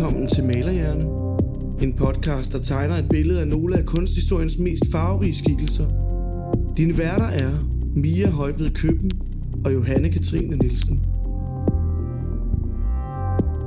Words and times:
velkommen 0.00 0.28
til 0.28 0.44
Malerhjerne. 0.44 1.04
En 1.82 1.92
podcast, 1.92 2.52
der 2.52 2.58
tegner 2.58 2.96
et 2.96 3.08
billede 3.08 3.40
af 3.40 3.48
nogle 3.48 3.78
af 3.78 3.86
kunsthistoriens 3.86 4.58
mest 4.58 4.82
farverige 4.92 5.34
skikkelser. 5.34 5.84
Dine 6.76 6.98
værter 6.98 7.24
er 7.24 7.50
Mia 7.96 8.30
Højved 8.30 8.70
Køben 8.70 9.10
og 9.64 9.74
Johanne 9.74 10.08
Katrine 10.08 10.56
Nielsen. 10.56 11.00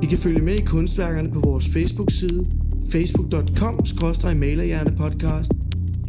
I 0.04 0.05
kan 0.05 0.18
følge 0.18 0.41
med 0.41 0.55
i 0.55 0.62
kunstværkerne 0.62 1.32
på 1.32 1.40
vores 1.40 1.68
Facebook-side 1.68 2.45
facebook.com-malerhjernepodcast 2.91 5.52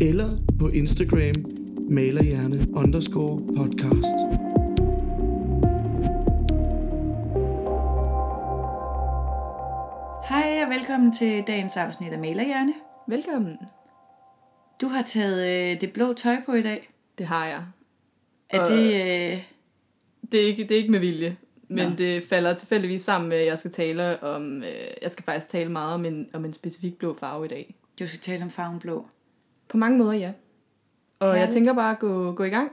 eller 0.00 0.28
på 0.58 0.68
Instagram 0.68 1.44
malerhjerne 1.90 2.64
underscore 2.74 3.40
podcast. 3.56 4.43
Velkommen 11.04 11.18
til 11.18 11.44
dagens 11.46 11.76
afsnit 11.76 12.12
af 12.12 12.18
Malerhjerne. 12.18 12.74
Velkommen. 13.06 13.58
Du 14.80 14.88
har 14.88 15.02
taget 15.02 15.46
øh, 15.74 15.80
det 15.80 15.92
blå 15.92 16.12
tøj 16.12 16.36
på 16.46 16.52
i 16.52 16.62
dag. 16.62 16.90
Det 17.18 17.26
har 17.26 17.46
jeg. 17.46 17.62
Er 18.50 18.60
Og- 18.60 18.68
det... 18.68 18.84
Øh, 19.32 19.42
Det 20.32 20.42
er 20.42 20.46
ikke, 20.46 20.62
det 20.62 20.70
er 20.70 20.76
ikke 20.76 20.90
med 20.90 21.00
vilje, 21.00 21.36
men 21.68 21.88
Nå. 21.88 21.94
det 21.96 22.24
falder 22.24 22.54
tilfældigvis 22.54 23.02
sammen 23.02 23.28
med, 23.28 23.36
at 23.36 23.46
jeg 23.46 23.58
skal 23.58 23.70
tale 23.70 24.22
om, 24.22 24.62
øh, 24.62 24.72
jeg 25.02 25.10
skal 25.10 25.24
faktisk 25.24 25.48
tale 25.48 25.72
meget 25.72 25.94
om 25.94 26.04
en, 26.04 26.28
om 26.32 26.44
en 26.44 26.52
specifik 26.52 26.98
blå 26.98 27.14
farve 27.14 27.44
i 27.44 27.48
dag. 27.48 27.74
du 27.98 28.06
skal 28.06 28.20
tale 28.20 28.42
om 28.44 28.50
farven 28.50 28.78
blå. 28.78 29.06
På 29.68 29.76
mange 29.76 29.98
måder, 29.98 30.12
ja. 30.12 30.32
Og 31.18 31.28
jeg 31.28 31.34
Herligt. 31.36 31.52
tænker 31.52 31.72
bare 31.72 31.90
at 31.92 31.98
gå, 31.98 32.32
gå 32.32 32.44
i 32.44 32.48
gang. 32.50 32.72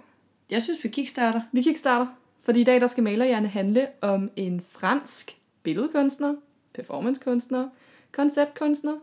Jeg 0.50 0.62
synes, 0.62 0.84
vi 0.84 0.90
kickstarter. 0.90 1.42
Vi 1.52 1.62
kickstarter, 1.62 2.08
fordi 2.44 2.62
i 2.62 2.64
dag 2.64 2.82
der 2.82 2.88
skal 2.88 3.04
malerhjerne 3.04 3.48
handle 3.48 3.88
om 4.02 4.32
en 4.36 4.62
fransk 4.70 5.38
billedkunstner, 5.64 6.36
performancekunstner, 6.74 7.70
konceptkunstner 8.12 8.96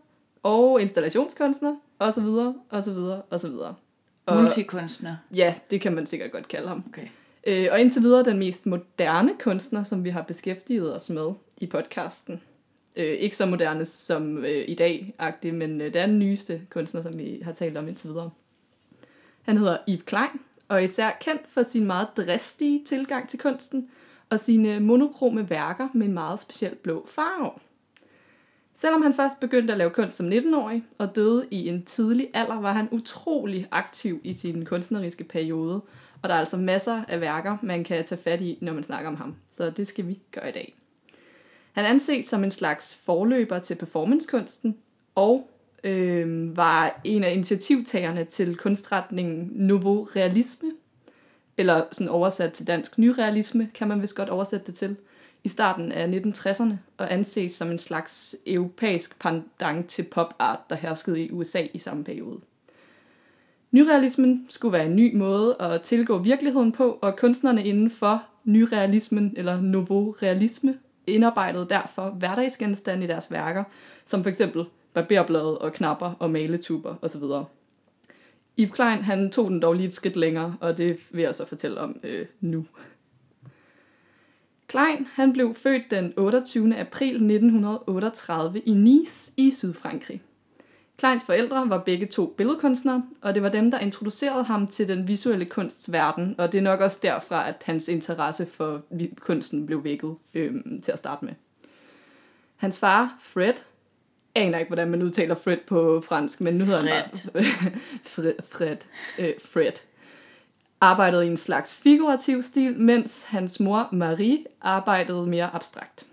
og 0.42 0.82
installationskunstner, 0.82 1.76
osv., 1.98 2.26
osv., 2.70 2.98
osv. 3.30 3.52
Og 4.26 4.42
Multikunstner. 4.42 5.16
ja, 5.34 5.54
det 5.70 5.80
kan 5.80 5.94
man 5.94 6.06
sikkert 6.06 6.32
godt 6.32 6.48
kalde 6.48 6.68
ham. 6.68 6.84
Okay. 6.88 7.08
Øh, 7.46 7.68
og 7.72 7.80
indtil 7.80 8.02
videre 8.02 8.24
den 8.24 8.38
mest 8.38 8.66
moderne 8.66 9.32
kunstner, 9.38 9.82
som 9.82 10.04
vi 10.04 10.10
har 10.10 10.22
beskæftiget 10.22 10.94
os 10.94 11.10
med 11.10 11.30
i 11.56 11.66
podcasten. 11.66 12.40
Øh, 12.96 13.18
ikke 13.18 13.36
så 13.36 13.46
moderne 13.46 13.84
som 13.84 14.44
øh, 14.44 14.64
i 14.68 14.74
dag, 14.74 15.14
men 15.42 15.80
øh, 15.80 15.92
det 15.92 15.96
er 15.96 16.06
den 16.06 16.18
nyeste 16.18 16.62
kunstner, 16.70 17.02
som 17.02 17.18
vi 17.18 17.40
har 17.44 17.52
talt 17.52 17.76
om 17.76 17.88
indtil 17.88 18.10
videre. 18.10 18.30
Han 19.42 19.56
hedder 19.56 19.76
Yves 19.88 20.02
Klein, 20.02 20.40
og 20.68 20.76
er 20.76 20.80
især 20.80 21.10
kendt 21.20 21.42
for 21.48 21.62
sin 21.62 21.86
meget 21.86 22.08
dristige 22.16 22.84
tilgang 22.84 23.28
til 23.28 23.38
kunsten, 23.38 23.90
og 24.30 24.40
sine 24.40 24.80
monokrome 24.80 25.50
værker 25.50 25.88
med 25.94 26.06
en 26.06 26.14
meget 26.14 26.40
speciel 26.40 26.74
blå 26.74 27.06
farve. 27.06 27.50
Selvom 28.80 29.02
han 29.02 29.14
først 29.14 29.40
begyndte 29.40 29.72
at 29.72 29.78
lave 29.78 29.90
kunst 29.90 30.16
som 30.16 30.28
19-årig 30.28 30.84
og 30.98 31.16
døde 31.16 31.46
i 31.50 31.68
en 31.68 31.82
tidlig 31.84 32.28
alder, 32.34 32.60
var 32.60 32.72
han 32.72 32.88
utrolig 32.90 33.68
aktiv 33.70 34.20
i 34.24 34.32
sin 34.32 34.64
kunstneriske 34.64 35.24
periode, 35.24 35.74
og 36.22 36.28
der 36.28 36.34
er 36.34 36.38
altså 36.38 36.56
masser 36.56 37.04
af 37.08 37.20
værker, 37.20 37.56
man 37.62 37.84
kan 37.84 38.04
tage 38.04 38.20
fat 38.20 38.40
i, 38.40 38.58
når 38.60 38.72
man 38.72 38.82
snakker 38.82 39.10
om 39.10 39.16
ham. 39.16 39.36
Så 39.50 39.70
det 39.70 39.86
skal 39.86 40.06
vi 40.06 40.18
gøre 40.32 40.48
i 40.48 40.52
dag. 40.52 40.74
Han 41.72 41.84
anses 41.84 42.26
som 42.26 42.44
en 42.44 42.50
slags 42.50 42.96
forløber 43.04 43.58
til 43.58 43.74
performancekunsten, 43.74 44.76
og 45.14 45.50
øh, 45.84 46.56
var 46.56 47.00
en 47.04 47.24
af 47.24 47.32
initiativtagerne 47.32 48.24
til 48.24 48.56
kunstretningen 48.56 49.50
Nouveau 49.52 50.02
Realisme, 50.02 50.70
eller 51.56 51.84
sådan 51.92 52.08
oversat 52.08 52.52
til 52.52 52.66
dansk 52.66 52.98
nyrealisme, 52.98 53.70
kan 53.74 53.88
man 53.88 54.02
vist 54.02 54.16
godt 54.16 54.28
oversætte 54.28 54.66
det 54.66 54.74
til, 54.74 54.96
i 55.48 55.50
starten 55.50 55.92
af 55.92 56.06
1960'erne, 56.06 56.72
og 56.98 57.12
anses 57.12 57.52
som 57.52 57.70
en 57.70 57.78
slags 57.78 58.36
europæisk 58.46 59.20
pendant 59.20 59.86
til 59.86 60.02
pop 60.02 60.34
art, 60.38 60.70
der 60.70 60.76
herskede 60.76 61.24
i 61.24 61.30
USA 61.30 61.62
i 61.74 61.78
samme 61.78 62.04
periode. 62.04 62.40
Nyrealismen 63.70 64.46
skulle 64.48 64.72
være 64.72 64.86
en 64.86 64.96
ny 64.96 65.16
måde 65.16 65.56
at 65.60 65.82
tilgå 65.82 66.18
virkeligheden 66.18 66.72
på, 66.72 66.98
og 67.02 67.16
kunstnerne 67.16 67.64
inden 67.64 67.90
for 67.90 68.22
nyrealismen, 68.44 69.34
eller 69.36 69.60
nouveau 69.60 70.10
realisme, 70.10 70.78
indarbejdede 71.06 71.66
derfor 71.70 72.10
hverdagsgenstande 72.10 73.04
i 73.04 73.08
deres 73.08 73.32
værker, 73.32 73.64
som 74.04 74.22
for 74.22 74.30
eksempel 74.30 74.64
barberblade 74.94 75.58
og 75.58 75.72
knapper 75.72 76.12
og 76.18 76.30
maletuber 76.30 76.94
osv. 77.02 77.22
Yves 78.58 78.70
Klein 78.70 79.02
han 79.02 79.30
tog 79.30 79.50
den 79.50 79.62
dog 79.62 79.74
lige 79.74 79.86
et 79.86 79.92
skridt 79.92 80.16
længere, 80.16 80.56
og 80.60 80.78
det 80.78 80.98
vil 81.10 81.22
jeg 81.22 81.34
så 81.34 81.46
fortælle 81.46 81.80
om 81.80 82.00
øh, 82.02 82.26
nu. 82.40 82.66
Klein 84.68 85.06
han 85.14 85.32
blev 85.32 85.54
født 85.54 85.90
den 85.90 86.12
28. 86.16 86.76
april 86.76 87.14
1938 87.14 88.60
i 88.60 88.72
Nice 88.72 89.32
i 89.36 89.50
Sydfrankrig. 89.50 90.22
Kleins 90.98 91.24
forældre 91.24 91.70
var 91.70 91.78
begge 91.78 92.06
to 92.06 92.34
billedkunstnere, 92.36 93.04
og 93.22 93.34
det 93.34 93.42
var 93.42 93.48
dem, 93.48 93.70
der 93.70 93.78
introducerede 93.78 94.44
ham 94.44 94.66
til 94.66 94.88
den 94.88 95.08
visuelle 95.08 95.44
kunsts 95.44 95.92
verden, 95.92 96.34
og 96.38 96.52
det 96.52 96.58
er 96.58 96.62
nok 96.62 96.80
også 96.80 96.98
derfra, 97.02 97.48
at 97.48 97.62
hans 97.64 97.88
interesse 97.88 98.46
for 98.46 98.82
kunsten 99.20 99.66
blev 99.66 99.84
vækket 99.84 100.16
øhm, 100.34 100.80
til 100.82 100.92
at 100.92 100.98
starte 100.98 101.24
med. 101.24 101.34
Hans 102.56 102.78
far, 102.78 103.16
Fred, 103.20 103.52
aner 104.34 104.58
ikke, 104.58 104.68
hvordan 104.68 104.90
man 104.90 105.02
udtaler 105.02 105.34
Fred 105.34 105.58
på 105.66 106.00
fransk, 106.00 106.40
men 106.40 106.54
nu 106.54 106.64
hedder 106.64 106.80
han 106.80 106.88
bare 106.88 107.42
Fred, 108.02 108.32
Fred, 108.52 108.76
øh, 109.18 109.32
Fred, 109.44 109.72
arbejdede 110.80 111.26
i 111.26 111.28
en 111.28 111.36
slags 111.36 111.74
figurativ 111.74 112.42
stil, 112.42 112.80
mens 112.80 113.24
hans 113.24 113.60
mor, 113.60 113.88
Marie, 113.92 114.44
arbejdede 114.60 115.26
mere 115.26 115.54
abstrakt. 115.54 116.06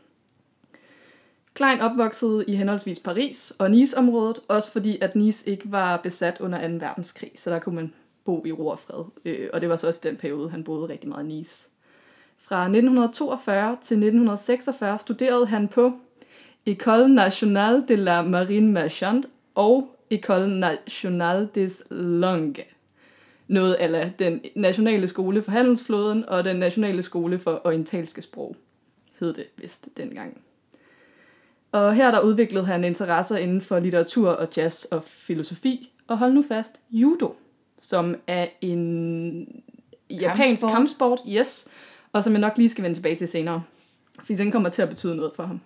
Klein 1.53 1.80
opvoksede 1.81 2.46
i 2.48 2.56
henholdsvis 2.56 3.00
Paris 3.00 3.54
og 3.59 3.72
Nice-området, 3.72 4.40
også 4.48 4.72
fordi 4.72 4.98
at 5.02 5.16
Nice 5.16 5.50
ikke 5.50 5.72
var 5.72 5.98
besat 5.98 6.40
under 6.40 6.68
2. 6.68 6.74
verdenskrig, 6.86 7.31
så 7.36 7.50
der 7.50 7.59
kunne 7.59 7.75
man 7.75 7.94
bo 8.25 8.46
i 8.46 8.52
ro 8.52 8.68
og 8.68 8.80
fred. 8.80 9.04
Øh, 9.25 9.50
og 9.54 9.62
det 9.62 9.70
var 9.70 9.75
så 9.75 9.88
også 9.88 10.02
den 10.04 10.18
periode, 10.18 10.50
han 10.50 10.64
boede 10.64 10.90
rigtig 10.90 11.09
meget 11.09 11.25
i 11.25 11.28
Nice. 11.28 11.70
Fra 12.38 12.62
1942 12.62 13.78
til 13.81 13.96
1946 13.96 15.00
studerede 15.00 15.46
han 15.46 15.68
på 15.68 15.94
École 16.70 17.08
Nationale 17.08 17.84
de 17.88 17.96
la 17.96 18.22
Marine 18.22 18.72
Marchande 18.72 19.28
og 19.56 19.96
École 20.14 20.46
Nationale 20.46 21.50
des 21.56 21.84
Langues. 21.90 22.75
Noget 23.47 23.83
eller 23.83 24.09
den 24.09 24.41
nationale 24.56 25.07
skole 25.07 25.41
for 25.41 25.51
handelsflåden 25.51 26.29
og 26.29 26.44
den 26.44 26.56
nationale 26.56 27.01
skole 27.01 27.39
for 27.39 27.61
orientalske 27.63 28.22
sprog, 28.22 28.56
hed 29.19 29.33
det 29.33 29.45
vist 29.57 29.89
dengang. 29.97 30.41
Og 31.72 31.95
her 31.95 32.11
der 32.11 32.22
udviklede 32.22 32.66
han 32.66 32.83
interesser 32.83 33.38
inden 33.38 33.61
for 33.61 33.79
litteratur 33.79 34.29
og 34.29 34.47
jazz 34.57 34.85
og 34.85 35.03
filosofi, 35.03 35.91
og 36.07 36.17
hold 36.17 36.33
nu 36.33 36.41
fast, 36.41 36.81
judo, 36.91 37.35
som 37.79 38.16
er 38.28 38.47
en 38.61 39.63
japansk 40.09 40.62
Kampsport. 40.62 40.72
kampsport, 40.72 41.19
yes, 41.29 41.67
og 42.13 42.23
som 42.23 42.33
jeg 42.33 42.41
nok 42.41 42.57
lige 42.57 42.69
skal 42.69 42.83
vende 42.83 42.97
tilbage 42.97 43.16
til 43.16 43.27
senere, 43.27 43.63
fordi 44.19 44.35
den 44.35 44.51
kommer 44.51 44.69
til 44.69 44.81
at 44.81 44.89
betyde 44.89 45.16
noget 45.16 45.31
for 45.35 45.44
ham. 45.44 45.62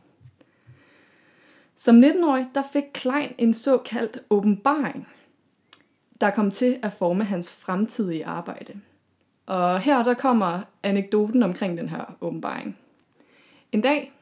Som 1.77 1.99
19-årig, 1.99 2.47
der 2.55 2.63
fik 2.73 2.83
Klein 2.93 3.35
en 3.37 3.53
såkaldt 3.53 4.19
åbenbaring, 4.29 5.07
der 6.21 6.29
kom 6.29 6.51
til 6.51 6.77
at 6.83 6.93
forme 6.93 7.23
hans 7.23 7.53
fremtidige 7.53 8.25
arbejde. 8.25 8.73
Og 9.45 9.79
her 9.79 10.03
der 10.03 10.13
kommer 10.13 10.61
anekdoten 10.83 11.43
omkring 11.43 11.77
den 11.77 11.89
her 11.89 12.15
åbenbaring. 12.21 12.77
En 13.71 13.81
dag, 13.81 14.13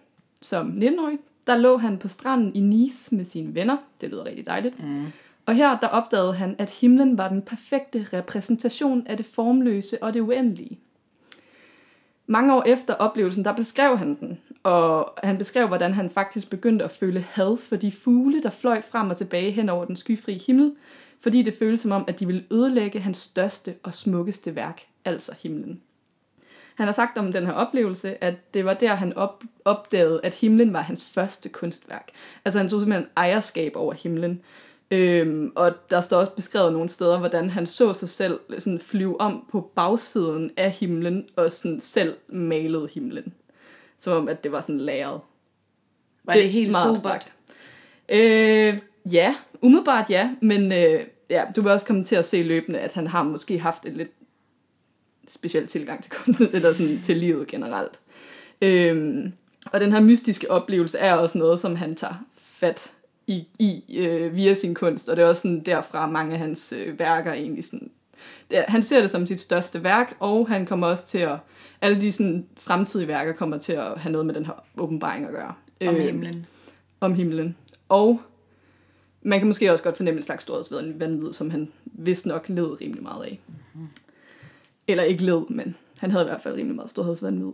som 0.41 0.67
19-årig, 0.67 1.19
der 1.47 1.57
lå 1.57 1.77
han 1.77 1.97
på 1.97 2.07
stranden 2.07 2.55
i 2.55 2.59
Nice 2.59 3.15
med 3.15 3.25
sine 3.25 3.55
venner. 3.55 3.77
Det 4.01 4.09
lyder 4.09 4.25
rigtig 4.25 4.45
dejligt. 4.45 4.83
Mm. 4.83 5.05
Og 5.45 5.55
her 5.55 5.79
der 5.79 5.87
opdagede 5.87 6.33
han, 6.33 6.55
at 6.57 6.69
himlen 6.69 7.17
var 7.17 7.29
den 7.29 7.41
perfekte 7.41 8.07
repræsentation 8.13 9.07
af 9.07 9.17
det 9.17 9.25
formløse 9.25 10.03
og 10.03 10.13
det 10.13 10.19
uendelige. 10.19 10.79
Mange 12.27 12.55
år 12.55 12.63
efter 12.65 12.93
oplevelsen, 12.93 13.45
der 13.45 13.53
beskrev 13.53 13.97
han 13.97 14.15
den, 14.19 14.39
og 14.63 15.13
han 15.23 15.37
beskrev, 15.37 15.67
hvordan 15.67 15.93
han 15.93 16.09
faktisk 16.09 16.49
begyndte 16.49 16.85
at 16.85 16.91
føle 16.91 17.21
had 17.21 17.57
for 17.57 17.75
de 17.75 17.91
fugle, 17.91 18.43
der 18.43 18.49
fløj 18.49 18.81
frem 18.81 19.09
og 19.09 19.17
tilbage 19.17 19.51
hen 19.51 19.69
over 19.69 19.85
den 19.85 19.95
skyfri 19.95 20.37
himmel, 20.47 20.75
fordi 21.19 21.41
det 21.41 21.53
føltes 21.53 21.79
som 21.79 21.91
om, 21.91 22.05
at 22.07 22.19
de 22.19 22.25
ville 22.25 22.43
ødelægge 22.51 22.99
hans 22.99 23.17
største 23.17 23.75
og 23.83 23.93
smukkeste 23.93 24.55
værk, 24.55 24.81
altså 25.05 25.35
himlen. 25.43 25.81
Han 26.75 26.87
har 26.87 26.93
sagt 26.93 27.17
om 27.17 27.31
den 27.31 27.45
her 27.45 27.53
oplevelse, 27.53 28.23
at 28.23 28.53
det 28.53 28.65
var 28.65 28.73
der, 28.73 28.95
han 28.95 29.13
op, 29.13 29.43
opdagede, 29.65 30.19
at 30.23 30.35
himlen 30.35 30.73
var 30.73 30.81
hans 30.81 31.03
første 31.13 31.49
kunstværk. 31.49 32.09
Altså 32.45 32.59
han 32.59 32.69
tog 32.69 32.81
simpelthen 32.81 33.09
ejerskab 33.15 33.71
over 33.75 33.93
himlen. 33.93 34.41
Øhm, 34.91 35.51
og 35.55 35.71
der 35.89 36.01
står 36.01 36.17
også 36.17 36.35
beskrevet 36.35 36.73
nogle 36.73 36.89
steder, 36.89 37.19
hvordan 37.19 37.49
han 37.49 37.65
så 37.65 37.93
sig 37.93 38.09
selv 38.09 38.39
sådan 38.59 38.79
flyve 38.79 39.21
om 39.21 39.47
på 39.51 39.71
bagsiden 39.75 40.51
af 40.57 40.71
himlen, 40.71 41.25
og 41.35 41.51
sådan 41.51 41.79
selv 41.79 42.15
malede 42.27 42.89
himlen. 42.93 43.33
Som 43.97 44.17
om, 44.17 44.27
at 44.27 44.43
det 44.43 44.51
var 44.51 44.61
sådan 44.61 44.79
lagret. 44.79 45.21
Var 46.23 46.33
det, 46.33 46.43
det 46.43 46.51
helt 46.51 46.71
meget 46.71 46.89
abstrakt. 46.89 47.35
Øh, 48.09 48.77
ja, 49.11 49.35
umiddelbart 49.61 50.09
ja, 50.09 50.35
men 50.41 50.71
øh, 50.71 51.01
ja, 51.29 51.43
du 51.55 51.61
vil 51.61 51.71
også 51.71 51.85
komme 51.85 52.03
til 52.03 52.15
at 52.15 52.25
se 52.25 52.43
løbende, 52.43 52.79
at 52.79 52.93
han 52.93 53.07
har 53.07 53.23
måske 53.23 53.59
haft 53.59 53.85
et 53.85 53.97
lidt 53.97 54.11
speciel 55.27 55.67
tilgang 55.67 56.03
til 56.03 56.11
kunsten, 56.11 56.49
eller 56.55 56.73
sådan 56.73 56.99
til 57.03 57.17
livet 57.17 57.47
generelt. 57.47 57.99
Øhm, 58.61 59.33
og 59.71 59.79
den 59.79 59.91
her 59.91 59.99
mystiske 59.99 60.51
oplevelse 60.51 60.97
er 60.97 61.13
også 61.13 61.37
noget, 61.37 61.59
som 61.59 61.75
han 61.75 61.95
tager 61.95 62.25
fat 62.41 62.91
i, 63.27 63.47
i 63.59 63.97
øh, 63.97 64.35
via 64.35 64.53
sin 64.53 64.75
kunst, 64.75 65.09
og 65.09 65.15
det 65.17 65.23
er 65.23 65.27
også 65.27 65.41
sådan 65.41 65.63
derfra 65.63 66.07
mange 66.07 66.33
af 66.33 66.39
hans 66.39 66.73
øh, 66.77 66.99
værker 66.99 67.33
egentlig 67.33 67.63
sådan, 67.63 67.91
det, 68.51 68.63
han 68.67 68.83
ser 68.83 69.01
det 69.01 69.09
som 69.09 69.25
sit 69.25 69.39
største 69.39 69.83
værk, 69.83 70.15
og 70.19 70.47
han 70.47 70.65
kommer 70.65 70.87
også 70.87 71.07
til 71.07 71.17
at, 71.17 71.37
alle 71.81 72.01
de 72.01 72.11
sådan, 72.11 72.45
fremtidige 72.57 73.07
værker 73.07 73.33
kommer 73.33 73.57
til 73.57 73.73
at 73.73 73.99
have 73.99 74.11
noget 74.11 74.25
med 74.25 74.35
den 74.35 74.45
her 74.45 74.63
åbenbaring 74.77 75.25
at 75.25 75.31
gøre. 75.31 75.53
Om 75.87 75.95
Øh, 75.95 76.01
himlen. 76.01 76.45
om 76.99 77.13
himlen. 77.13 77.55
Og 77.89 78.21
man 79.27 79.39
kan 79.39 79.47
måske 79.47 79.71
også 79.71 79.83
godt 79.83 79.97
fornemme 79.97 80.17
en 80.17 80.23
slags 80.23 80.43
storhedsvanvid, 80.43 81.33
som 81.33 81.49
han 81.49 81.71
vist 81.85 82.25
nok 82.25 82.49
led 82.49 82.81
rimelig 82.81 83.03
meget 83.03 83.23
af. 83.23 83.39
Mm-hmm. 83.47 83.87
Eller 84.87 85.03
ikke 85.03 85.23
led, 85.23 85.41
men 85.49 85.75
han 85.99 86.11
havde 86.11 86.25
i 86.25 86.27
hvert 86.27 86.41
fald 86.41 86.55
rimelig 86.55 86.75
meget 86.75 86.89
storhedsvanvid. 86.89 87.51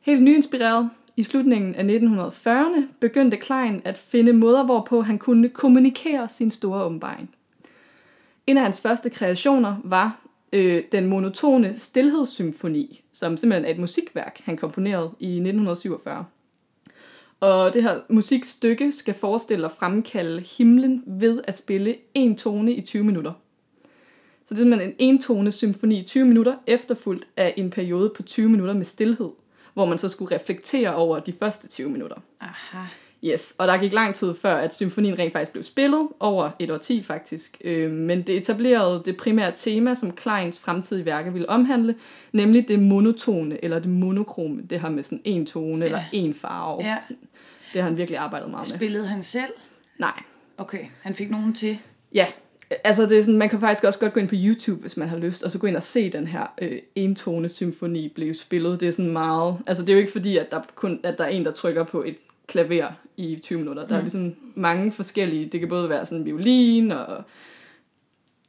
Helt 0.00 0.22
nyinspireret, 0.22 0.90
i 1.16 1.22
slutningen 1.22 1.74
af 1.74 1.82
1940'erne 1.82 2.82
begyndte 3.00 3.36
Klein 3.36 3.82
at 3.84 3.98
finde 3.98 4.32
måder, 4.32 4.64
hvorpå 4.64 5.02
han 5.02 5.18
kunne 5.18 5.48
kommunikere 5.48 6.28
sin 6.28 6.50
store 6.50 6.84
åbenbaring. 6.84 7.34
En 8.46 8.56
af 8.56 8.62
hans 8.62 8.80
første 8.80 9.10
kreationer 9.10 9.76
var 9.84 10.20
øh, 10.52 10.84
den 10.92 11.06
monotone 11.06 11.78
stillhedssymfoni, 11.78 13.04
som 13.12 13.36
simpelthen 13.36 13.64
er 13.64 13.70
et 13.70 13.78
musikværk, 13.78 14.40
han 14.44 14.56
komponerede 14.56 15.10
i 15.18 15.26
1947. 15.26 16.24
Og 17.44 17.74
det 17.74 17.82
her 17.82 18.00
musikstykke 18.08 18.92
skal 18.92 19.14
forestille 19.14 19.66
at 19.66 19.72
fremkalde 19.72 20.40
himlen 20.58 21.04
ved 21.06 21.40
at 21.44 21.58
spille 21.58 21.96
en 22.14 22.36
tone 22.36 22.72
i 22.72 22.80
20 22.80 23.04
minutter. 23.04 23.32
Så 24.46 24.48
det 24.48 24.52
er 24.52 24.56
simpelthen 24.56 24.90
en 24.90 24.96
entone 24.98 25.52
symfoni 25.52 25.98
i 25.98 26.02
20 26.02 26.24
minutter, 26.24 26.56
efterfulgt 26.66 27.28
af 27.36 27.54
en 27.56 27.70
periode 27.70 28.12
på 28.16 28.22
20 28.22 28.48
minutter 28.48 28.74
med 28.74 28.84
stillhed, 28.84 29.30
hvor 29.74 29.84
man 29.84 29.98
så 29.98 30.08
skulle 30.08 30.34
reflektere 30.36 30.94
over 30.94 31.20
de 31.20 31.32
første 31.32 31.68
20 31.68 31.90
minutter. 31.90 32.16
Aha. 32.40 32.86
Yes, 33.24 33.54
og 33.58 33.68
der 33.68 33.76
gik 33.76 33.92
lang 33.92 34.14
tid 34.14 34.34
før, 34.34 34.54
at 34.56 34.74
symfonien 34.74 35.18
rent 35.18 35.32
faktisk 35.32 35.52
blev 35.52 35.62
spillet, 35.62 36.08
over 36.20 36.50
et 36.58 36.70
årti 36.70 37.02
faktisk. 37.02 37.56
Øh, 37.64 37.90
men 37.90 38.22
det 38.22 38.36
etablerede 38.36 39.02
det 39.04 39.16
primære 39.16 39.52
tema, 39.56 39.94
som 39.94 40.12
Kleins 40.12 40.58
fremtidige 40.58 41.04
værker 41.04 41.30
ville 41.30 41.48
omhandle, 41.48 41.94
nemlig 42.32 42.68
det 42.68 42.78
monotone, 42.78 43.64
eller 43.64 43.78
det 43.78 43.90
monokrome, 43.90 44.62
det 44.62 44.80
her 44.80 44.88
med 44.88 45.02
sådan 45.02 45.20
en 45.24 45.46
tone, 45.46 45.78
ja. 45.78 45.84
eller 45.84 46.00
en 46.12 46.34
farve. 46.34 46.84
Ja. 46.84 46.96
Sådan, 47.02 47.16
Det 47.72 47.82
har 47.82 47.88
han 47.88 47.98
virkelig 47.98 48.18
arbejdet 48.18 48.50
meget 48.50 48.70
med. 48.70 48.76
Spillede 48.76 49.06
han 49.06 49.22
selv? 49.22 49.52
Nej, 49.98 50.22
Okay, 50.58 50.84
han 51.02 51.14
fik 51.14 51.30
nogen 51.30 51.54
til. 51.54 51.78
ja. 52.14 52.26
Altså 52.84 53.06
det 53.06 53.18
er 53.18 53.22
sådan, 53.22 53.38
man 53.38 53.48
kan 53.48 53.60
faktisk 53.60 53.84
også 53.84 53.98
godt 53.98 54.12
gå 54.12 54.20
ind 54.20 54.28
på 54.28 54.34
YouTube, 54.38 54.80
hvis 54.80 54.96
man 54.96 55.08
har 55.08 55.16
lyst, 55.16 55.42
og 55.42 55.50
så 55.50 55.58
gå 55.58 55.66
ind 55.66 55.76
og 55.76 55.82
se 55.82 56.10
den 56.10 56.26
her 56.26 56.46
øh, 56.58 56.78
entone 56.94 57.48
symfoni 57.48 58.08
blive 58.08 58.34
spillet. 58.34 58.80
Det 58.80 58.88
er 58.88 58.92
sådan 58.92 59.12
meget, 59.12 59.58
altså 59.66 59.82
det 59.82 59.90
er 59.90 59.94
jo 59.94 60.00
ikke 60.00 60.12
fordi, 60.12 60.36
at 60.36 60.50
der, 60.50 60.60
kun, 60.74 61.00
at 61.02 61.18
der 61.18 61.24
er 61.24 61.28
en, 61.28 61.44
der 61.44 61.50
trykker 61.50 61.84
på 61.84 62.02
et 62.02 62.16
klaver 62.46 62.92
i 63.16 63.36
20 63.42 63.58
minutter. 63.58 63.86
Der 63.86 63.96
er 63.96 64.00
ligesom 64.00 64.34
mange 64.54 64.92
forskellige, 64.92 65.46
det 65.46 65.60
kan 65.60 65.68
både 65.68 65.88
være 65.88 66.06
sådan 66.06 66.18
en 66.18 66.26
violin 66.26 66.92
og 66.92 67.24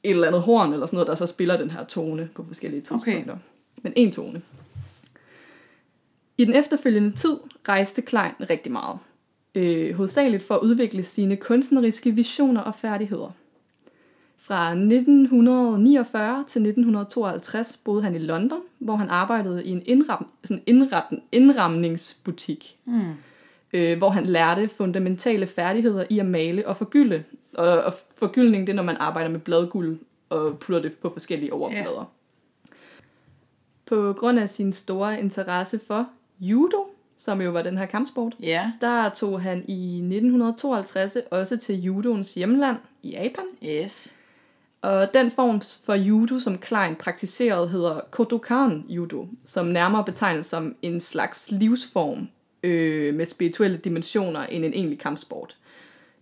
et 0.03 0.11
eller 0.11 0.27
andet 0.27 0.41
horn 0.41 0.73
eller 0.73 0.85
sådan 0.85 0.95
noget, 0.95 1.07
der 1.07 1.15
så 1.15 1.25
spiller 1.27 1.57
den 1.57 1.71
her 1.71 1.83
tone 1.85 2.29
på 2.35 2.45
forskellige 2.47 2.81
tidspunkter. 2.81 3.33
Okay. 3.33 3.41
Men 3.81 3.93
en 3.95 4.11
tone. 4.11 4.41
I 6.37 6.45
den 6.45 6.53
efterfølgende 6.53 7.11
tid 7.11 7.37
rejste 7.69 8.01
Klein 8.01 8.31
rigtig 8.49 8.71
meget. 8.71 8.99
Øh, 9.55 9.95
hovedsageligt 9.95 10.43
for 10.43 10.55
at 10.55 10.61
udvikle 10.61 11.03
sine 11.03 11.35
kunstneriske 11.35 12.11
visioner 12.11 12.61
og 12.61 12.75
færdigheder. 12.75 13.31
Fra 14.37 14.69
1949 14.71 16.43
til 16.47 16.61
1952 16.61 17.77
boede 17.77 18.03
han 18.03 18.15
i 18.15 18.17
London, 18.17 18.59
hvor 18.79 18.95
han 18.95 19.09
arbejdede 19.09 19.65
i 19.65 19.69
en 19.69 19.83
indram, 19.85 20.29
sådan 20.43 20.63
indret, 20.65 21.03
indramningsbutik, 21.31 22.77
Mm. 22.85 23.01
Øh, 23.75 23.97
hvor 23.97 24.09
han 24.09 24.25
lærte 24.25 24.67
fundamentale 24.67 25.47
færdigheder 25.47 26.05
i 26.09 26.19
at 26.19 26.25
male 26.25 26.67
og 26.67 26.77
forgylde. 26.77 27.23
Og, 27.53 27.67
og 27.83 27.93
forgyldning, 28.15 28.67
det 28.67 28.73
er, 28.73 28.75
når 28.75 28.83
man 28.83 28.97
arbejder 28.97 29.29
med 29.29 29.39
bladguld 29.39 29.99
og 30.29 30.59
putter 30.59 30.81
det 30.81 30.93
på 30.93 31.09
forskellige 31.09 31.53
overflader. 31.53 32.11
På 33.85 34.13
grund 34.19 34.39
af 34.39 34.49
sin 34.49 34.73
store 34.73 35.19
interesse 35.19 35.79
for 35.87 36.07
judo, 36.39 36.85
som 37.15 37.41
jo 37.41 37.51
var 37.51 37.61
den 37.61 37.77
her 37.77 37.85
kampsport, 37.85 38.35
Ja, 38.39 38.71
der 38.81 39.09
tog 39.09 39.41
han 39.41 39.57
i 39.67 39.95
1952 39.97 41.17
også 41.31 41.57
til 41.57 41.81
judoens 41.81 42.33
hjemland 42.33 42.77
i 43.03 43.09
Japan. 43.09 43.45
yes. 43.63 44.13
Og 44.81 45.13
den 45.13 45.31
form 45.31 45.61
for 45.85 45.93
judo, 45.93 46.39
som 46.39 46.57
Klein 46.57 46.95
praktiserede, 46.95 47.67
hedder 47.67 47.99
Kodokan 48.11 48.85
judo, 48.89 49.27
som 49.45 49.65
nærmere 49.65 50.03
betegnes 50.03 50.47
som 50.47 50.75
en 50.81 50.99
slags 50.99 51.51
livsform 51.51 52.27
øh, 52.65 53.15
med 53.15 53.25
spirituelle 53.25 53.77
dimensioner 53.77 54.39
end 54.45 54.65
en 54.65 54.73
egentlig 54.73 54.99
kampsport. 54.99 55.57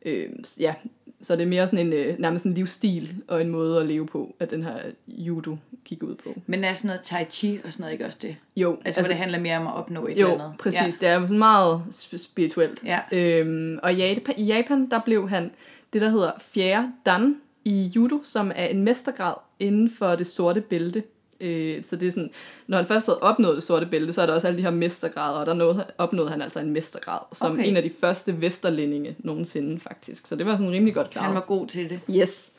Øh, 0.05 0.29
ja, 0.59 0.73
så 1.21 1.35
det 1.35 1.41
er 1.43 1.47
mere 1.47 1.67
sådan 1.67 1.87
en, 1.87 1.93
øh, 1.93 2.19
nærmest 2.19 2.45
en 2.45 2.53
livsstil 2.53 3.15
og 3.27 3.41
en 3.41 3.49
måde 3.49 3.79
at 3.81 3.85
leve 3.87 4.05
på, 4.07 4.35
at 4.39 4.51
den 4.51 4.63
her 4.63 4.77
judo 5.07 5.57
kigger 5.85 6.07
ud 6.07 6.15
på. 6.15 6.35
Men 6.47 6.63
er 6.63 6.73
sådan 6.73 6.87
noget 6.87 7.01
tai 7.01 7.25
chi 7.29 7.59
og 7.65 7.73
sådan 7.73 7.81
noget 7.83 7.93
ikke 7.93 8.05
også 8.05 8.19
det? 8.21 8.35
Jo, 8.55 8.71
Altså, 8.71 8.81
altså 8.85 9.01
hvor 9.01 9.07
det 9.07 9.17
handler 9.17 9.39
mere 9.39 9.57
om 9.57 9.67
at 9.67 9.73
opnå 9.73 10.07
et 10.07 10.17
jo, 10.19 10.31
eller 10.31 10.43
andet. 10.43 10.57
præcis. 10.59 10.81
Ja. 10.81 11.07
Det 11.07 11.07
er 11.07 11.13
jo 11.13 11.21
sådan 11.27 11.37
meget 11.37 11.81
sp- 11.91 12.17
spirituelt. 12.17 12.83
Ja. 12.85 12.99
Øhm, 13.11 13.79
og 13.83 13.93
i 13.93 13.95
Japan, 13.95 14.35
i 14.37 14.43
Japan, 14.45 14.89
der 14.89 14.99
blev 15.05 15.29
han 15.29 15.51
det, 15.93 16.01
der 16.01 16.09
hedder 16.09 16.31
fjerde 16.39 16.87
dan 17.05 17.37
i 17.65 17.83
judo, 17.95 18.19
som 18.23 18.51
er 18.55 18.65
en 18.65 18.83
mestergrad 18.83 19.33
inden 19.59 19.89
for 19.89 20.15
det 20.15 20.27
sorte 20.27 20.61
bælte. 20.61 21.03
Øh, 21.43 21.83
så 21.83 21.95
det 21.95 22.07
er 22.07 22.11
sådan, 22.11 22.29
når 22.67 22.77
han 22.77 22.85
først 22.85 23.07
havde 23.07 23.19
opnået 23.19 23.55
det 23.55 23.63
sorte 23.63 23.85
bælte, 23.85 24.13
så 24.13 24.21
er 24.21 24.25
der 24.25 24.33
også 24.33 24.47
alle 24.47 24.57
de 24.57 24.63
her 24.63 24.71
mestergrader, 24.71 25.39
og 25.39 25.45
der 25.45 25.53
nåede, 25.53 25.85
opnåede 25.97 26.29
han 26.29 26.41
altså 26.41 26.59
en 26.59 26.69
mestergrad, 26.69 27.19
som 27.31 27.51
Okay. 27.51 27.67
en 27.67 27.77
af 27.77 27.83
de 27.83 27.91
første 28.01 28.41
vesterlændinge 28.41 29.15
nogensinde 29.19 29.79
faktisk. 29.79 30.27
Så 30.27 30.35
det 30.35 30.45
var 30.45 30.55
sådan 30.55 30.71
rimelig 30.71 30.93
godt 30.93 31.09
klaret. 31.09 31.25
Han 31.25 31.35
var 31.35 31.41
god 31.41 31.67
til 31.67 31.89
det. 31.89 31.99
Yes. 32.11 32.51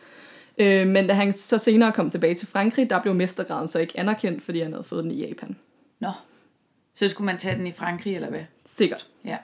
Øh, 0.59 0.87
men 0.87 1.07
da 1.07 1.13
han 1.13 1.33
så 1.33 1.59
senere 1.59 1.93
kom 1.93 2.11
tilbage 2.11 2.35
til 2.35 2.49
Frankrig, 2.49 2.91
der 2.91 3.03
blev 3.03 3.15
mestergraden 3.15 3.69
så 3.69 3.79
ikke 3.79 3.99
anerkendt, 3.99 4.43
fordi 4.43 4.61
han 4.61 4.73
havde 4.73 4.85
fået 4.85 5.05
den 5.05 5.11
i 5.13 5.27
Japan. 5.27 5.57
Nå. 6.01 6.11
Så 6.95 7.09
skulle 7.09 7.27
man 7.27 7.39
tage 7.39 7.57
den 7.59 7.67
i 7.67 7.73
Frankrig, 7.73 8.15
eller 8.15 8.31
hvad? 8.31 8.41
Sikkert. 8.67 9.07
Ja. 9.25 9.37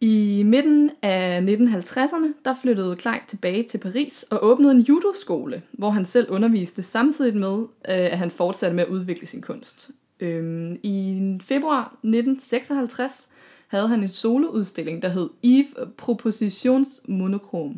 I 0.00 0.42
midten 0.42 0.90
af 1.02 1.40
1950'erne, 1.40 2.32
der 2.44 2.54
flyttede 2.62 2.96
Klein 2.96 3.20
tilbage 3.28 3.62
til 3.62 3.78
Paris 3.78 4.22
og 4.22 4.44
åbnede 4.44 4.72
en 4.72 4.80
judoskole, 4.80 5.62
hvor 5.72 5.90
han 5.90 6.04
selv 6.04 6.30
underviste 6.30 6.82
samtidig 6.82 7.36
med, 7.36 7.58
øh, 7.58 7.66
at 7.84 8.18
han 8.18 8.30
fortsatte 8.30 8.76
med 8.76 8.84
at 8.84 8.90
udvikle 8.90 9.26
sin 9.26 9.42
kunst. 9.42 9.90
Øhm, 10.20 10.78
I 10.82 11.38
februar 11.42 11.98
1956 12.02 13.32
havde 13.68 13.88
han 13.88 14.02
en 14.02 14.08
soloudstilling, 14.08 15.02
der 15.02 15.08
hed 15.08 15.30
Yves 15.44 15.74
Propositions 15.96 17.02
Monochrome, 17.08 17.74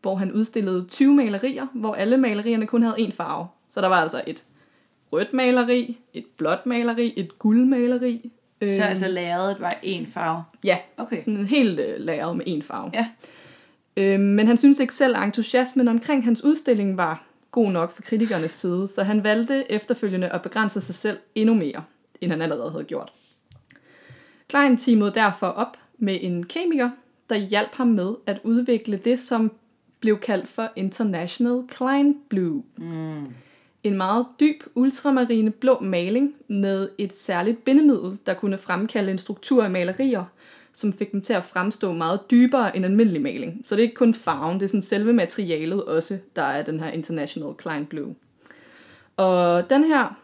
hvor 0.00 0.14
han 0.14 0.32
udstillede 0.32 0.84
20 0.88 1.14
malerier, 1.14 1.66
hvor 1.74 1.94
alle 1.94 2.16
malerierne 2.16 2.66
kun 2.66 2.82
havde 2.82 2.96
én 2.96 3.12
farve. 3.12 3.46
Så 3.68 3.80
der 3.80 3.88
var 3.88 4.02
altså 4.02 4.22
et 4.26 4.44
rødt 5.12 5.32
maleri, 5.32 5.98
et 6.14 6.24
blåt 6.36 6.66
maleri, 6.66 7.12
et 7.16 7.38
guldmaleri. 7.38 8.32
Så 8.70 8.74
øhm, 8.82 8.88
altså 8.88 9.08
lærredet 9.08 9.60
var 9.60 9.74
en 9.82 10.06
farve. 10.06 10.44
Ja, 10.64 10.78
Okay. 10.96 11.18
sådan 11.20 11.46
helt 11.46 11.80
øh, 11.80 11.94
lagret 11.98 12.36
med 12.36 12.44
en 12.48 12.62
farve. 12.62 12.90
Ja. 12.94 13.06
Øh, 13.96 14.20
men 14.20 14.46
han 14.46 14.56
synes 14.56 14.80
ikke 14.80 14.94
selv, 14.94 15.16
at 15.16 15.22
entusiasmen 15.22 15.88
omkring 15.88 16.24
hans 16.24 16.44
udstilling 16.44 16.96
var 16.96 17.24
god 17.50 17.70
nok 17.72 17.94
for 17.94 18.02
kritikernes 18.02 18.50
side, 18.50 18.88
så 18.88 19.02
han 19.02 19.24
valgte 19.24 19.72
efterfølgende 19.72 20.28
at 20.28 20.42
begrænse 20.42 20.80
sig 20.80 20.94
selv 20.94 21.18
endnu 21.34 21.54
mere, 21.54 21.84
end 22.20 22.30
han 22.30 22.42
allerede 22.42 22.70
havde 22.70 22.84
gjort. 22.84 23.12
Klein 24.48 24.76
teamede 24.76 25.12
derfor 25.14 25.46
op 25.46 25.76
med 25.98 26.18
en 26.20 26.46
kemiker, 26.46 26.90
der 27.28 27.36
hjalp 27.36 27.74
ham 27.74 27.86
med 27.86 28.14
at 28.26 28.40
udvikle 28.44 28.96
det, 28.96 29.20
som 29.20 29.52
blev 30.00 30.18
kaldt 30.18 30.48
for 30.48 30.68
International 30.76 31.62
Klein 31.68 32.16
Blue. 32.28 32.62
Mm. 32.76 33.26
En 33.84 33.96
meget 33.96 34.26
dyb 34.40 34.62
ultramarine 34.74 35.50
blå 35.50 35.80
maling 35.80 36.34
med 36.48 36.88
et 36.98 37.12
særligt 37.12 37.64
bindemiddel, 37.64 38.18
der 38.26 38.34
kunne 38.34 38.58
fremkalde 38.58 39.10
en 39.10 39.18
struktur 39.18 39.64
i 39.64 39.68
malerier, 39.68 40.24
som 40.72 40.92
fik 40.92 41.12
dem 41.12 41.22
til 41.22 41.32
at 41.32 41.44
fremstå 41.44 41.92
meget 41.92 42.20
dybere 42.30 42.76
end 42.76 42.84
almindelig 42.84 43.22
maling. 43.22 43.60
Så 43.64 43.74
det 43.76 43.80
er 43.80 43.84
ikke 43.84 43.94
kun 43.94 44.14
farven, 44.14 44.54
det 44.60 44.62
er 44.64 44.68
sådan 44.68 44.82
selve 44.82 45.12
materialet 45.12 45.84
også, 45.84 46.18
der 46.36 46.42
er 46.42 46.62
den 46.62 46.80
her 46.80 46.90
International 46.90 47.54
Klein 47.54 47.86
Blue. 47.86 48.14
Og 49.16 49.70
den 49.70 49.84
her 49.84 50.18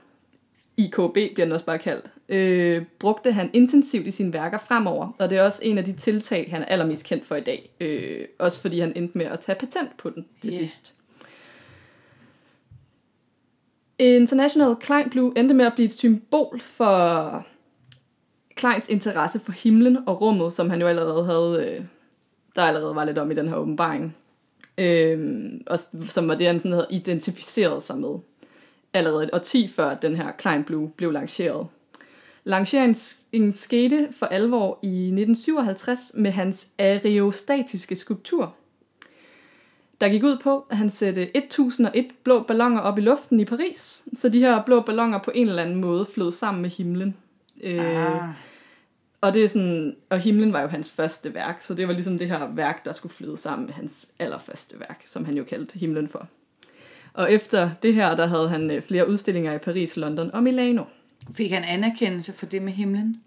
IKB 0.77 1.13
bliver 1.35 1.45
den 1.45 1.53
også 1.53 1.65
bare 1.65 1.79
kaldt, 1.79 2.05
øh, 2.29 2.83
brugte 2.99 3.33
han 3.33 3.51
intensivt 3.53 4.07
i 4.07 4.11
sine 4.11 4.33
værker 4.33 4.59
fremover, 4.59 5.09
og 5.19 5.31
det 5.31 5.39
er 5.39 5.43
også 5.43 5.61
en 5.65 5.79
af 5.79 5.85
de 5.85 5.93
tiltag, 5.93 6.49
han 6.51 6.63
er 6.63 6.67
allermest 6.67 7.07
kendt 7.07 7.25
for 7.25 7.37
i 7.37 7.41
dag. 7.41 7.71
Øh, 7.81 8.25
også 8.39 8.61
fordi 8.61 8.81
han 8.81 8.93
endte 8.97 9.19
med 9.19 9.27
at 9.27 9.41
tage 9.41 9.57
patent 9.59 9.97
på 9.97 10.11
den 10.11 10.27
til 10.43 10.53
Ja. 10.53 10.59
sidst. 10.59 10.95
International 13.99 14.77
Klein 14.77 15.11
Blue 15.11 15.33
endte 15.37 15.55
med 15.55 15.65
at 15.65 15.75
blive 15.75 15.87
et 15.87 15.93
symbol 15.93 16.61
for 16.61 17.47
Kleins 18.57 18.89
interesse 18.89 19.41
for 19.41 19.53
himlen 19.53 19.99
og 20.07 20.21
rummet, 20.21 20.53
som 20.53 20.71
han 20.71 20.81
jo 20.81 20.87
allerede 20.87 21.25
havde, 21.25 21.67
øh, 21.67 21.85
der 22.57 22.63
allerede 22.63 22.95
var 22.95 23.05
lidt 23.05 23.19
om 23.19 23.31
i 23.31 23.35
den 23.35 23.49
her 23.49 23.57
åbenbaring. 23.57 24.17
Øh, 24.79 25.45
og 25.67 25.79
som 26.09 26.29
var 26.29 26.35
det, 26.35 26.47
han 26.47 26.61
sådan 26.61 26.73
havde 26.73 26.87
identificeret 26.91 27.83
sig 27.83 27.99
med 27.99 28.19
allerede 28.93 29.25
et 29.25 29.31
årti 29.33 29.69
før 29.69 29.95
den 29.95 30.17
her 30.17 30.33
Klein 30.33 30.65
Blue 30.65 30.91
blev 30.97 31.13
lanceret. 31.13 31.67
Lanceringen 32.45 33.55
skete 33.55 34.09
for 34.13 34.27
alvor 34.27 34.79
i 34.83 35.07
1957 35.07 36.13
med 36.15 36.31
hans 36.31 36.69
aerostatiske 36.79 37.97
skulptur, 37.97 38.55
der 40.01 40.09
gik 40.09 40.23
ud 40.23 40.39
på, 40.43 40.67
at 40.71 40.77
han 40.77 40.91
satte 40.91 41.37
1001 41.37 42.07
blå 42.25 42.43
ballonger 42.43 42.81
op 42.81 42.99
i 42.99 43.01
luften 43.01 43.41
i 43.41 43.45
Paris, 43.45 44.09
så 44.15 44.29
de 44.29 44.39
her 44.39 44.63
blå 44.65 44.81
ballonger 44.81 45.19
på 45.23 45.31
en 45.35 45.49
eller 45.49 45.63
anden 45.63 45.81
måde 45.81 46.07
flød 46.15 46.33
sammen 46.33 46.63
med 46.63 46.71
himlen. 46.71 47.17
Øh, 47.63 48.07
Ah. 48.07 48.29
og 49.21 49.35
det 49.35 49.45
er 49.45 49.49
sådan, 49.49 49.97
og 50.11 50.19
himlen 50.21 50.53
var 50.53 50.61
jo 50.61 50.69
hans 50.69 50.93
første 50.93 51.35
værk, 51.35 51.63
så 51.63 51.75
det 51.75 51.89
var 51.89 51.93
ligesom 51.95 52.19
det 52.19 52.29
her 52.29 52.49
værk, 52.55 52.85
der 52.85 52.93
skulle 52.93 53.15
flyde 53.15 53.37
sammen 53.37 53.67
med 53.67 53.75
hans 53.75 54.13
allerførste 54.19 54.81
værk, 54.81 55.03
som 55.07 55.25
han 55.25 55.37
jo 55.37 55.45
kaldte 55.45 55.79
himlen 55.79 56.09
for. 56.09 56.29
Og 57.13 57.33
efter 57.33 57.71
det 57.83 57.95
her, 57.95 58.17
der 58.17 58.27
havde 58.27 58.49
han 58.49 58.71
øh, 58.71 58.83
flere 58.83 59.09
udstillinger 59.09 59.55
i 59.55 59.59
Paris, 59.59 59.97
London 59.97 60.31
og 60.31 60.43
Milano. 60.43 60.85
Fik 61.35 61.51
han 61.51 61.65
anerkendelse 61.65 62.33
for 62.33 62.47
det 62.47 62.63
med 62.63 62.73
himlen? 62.73 63.23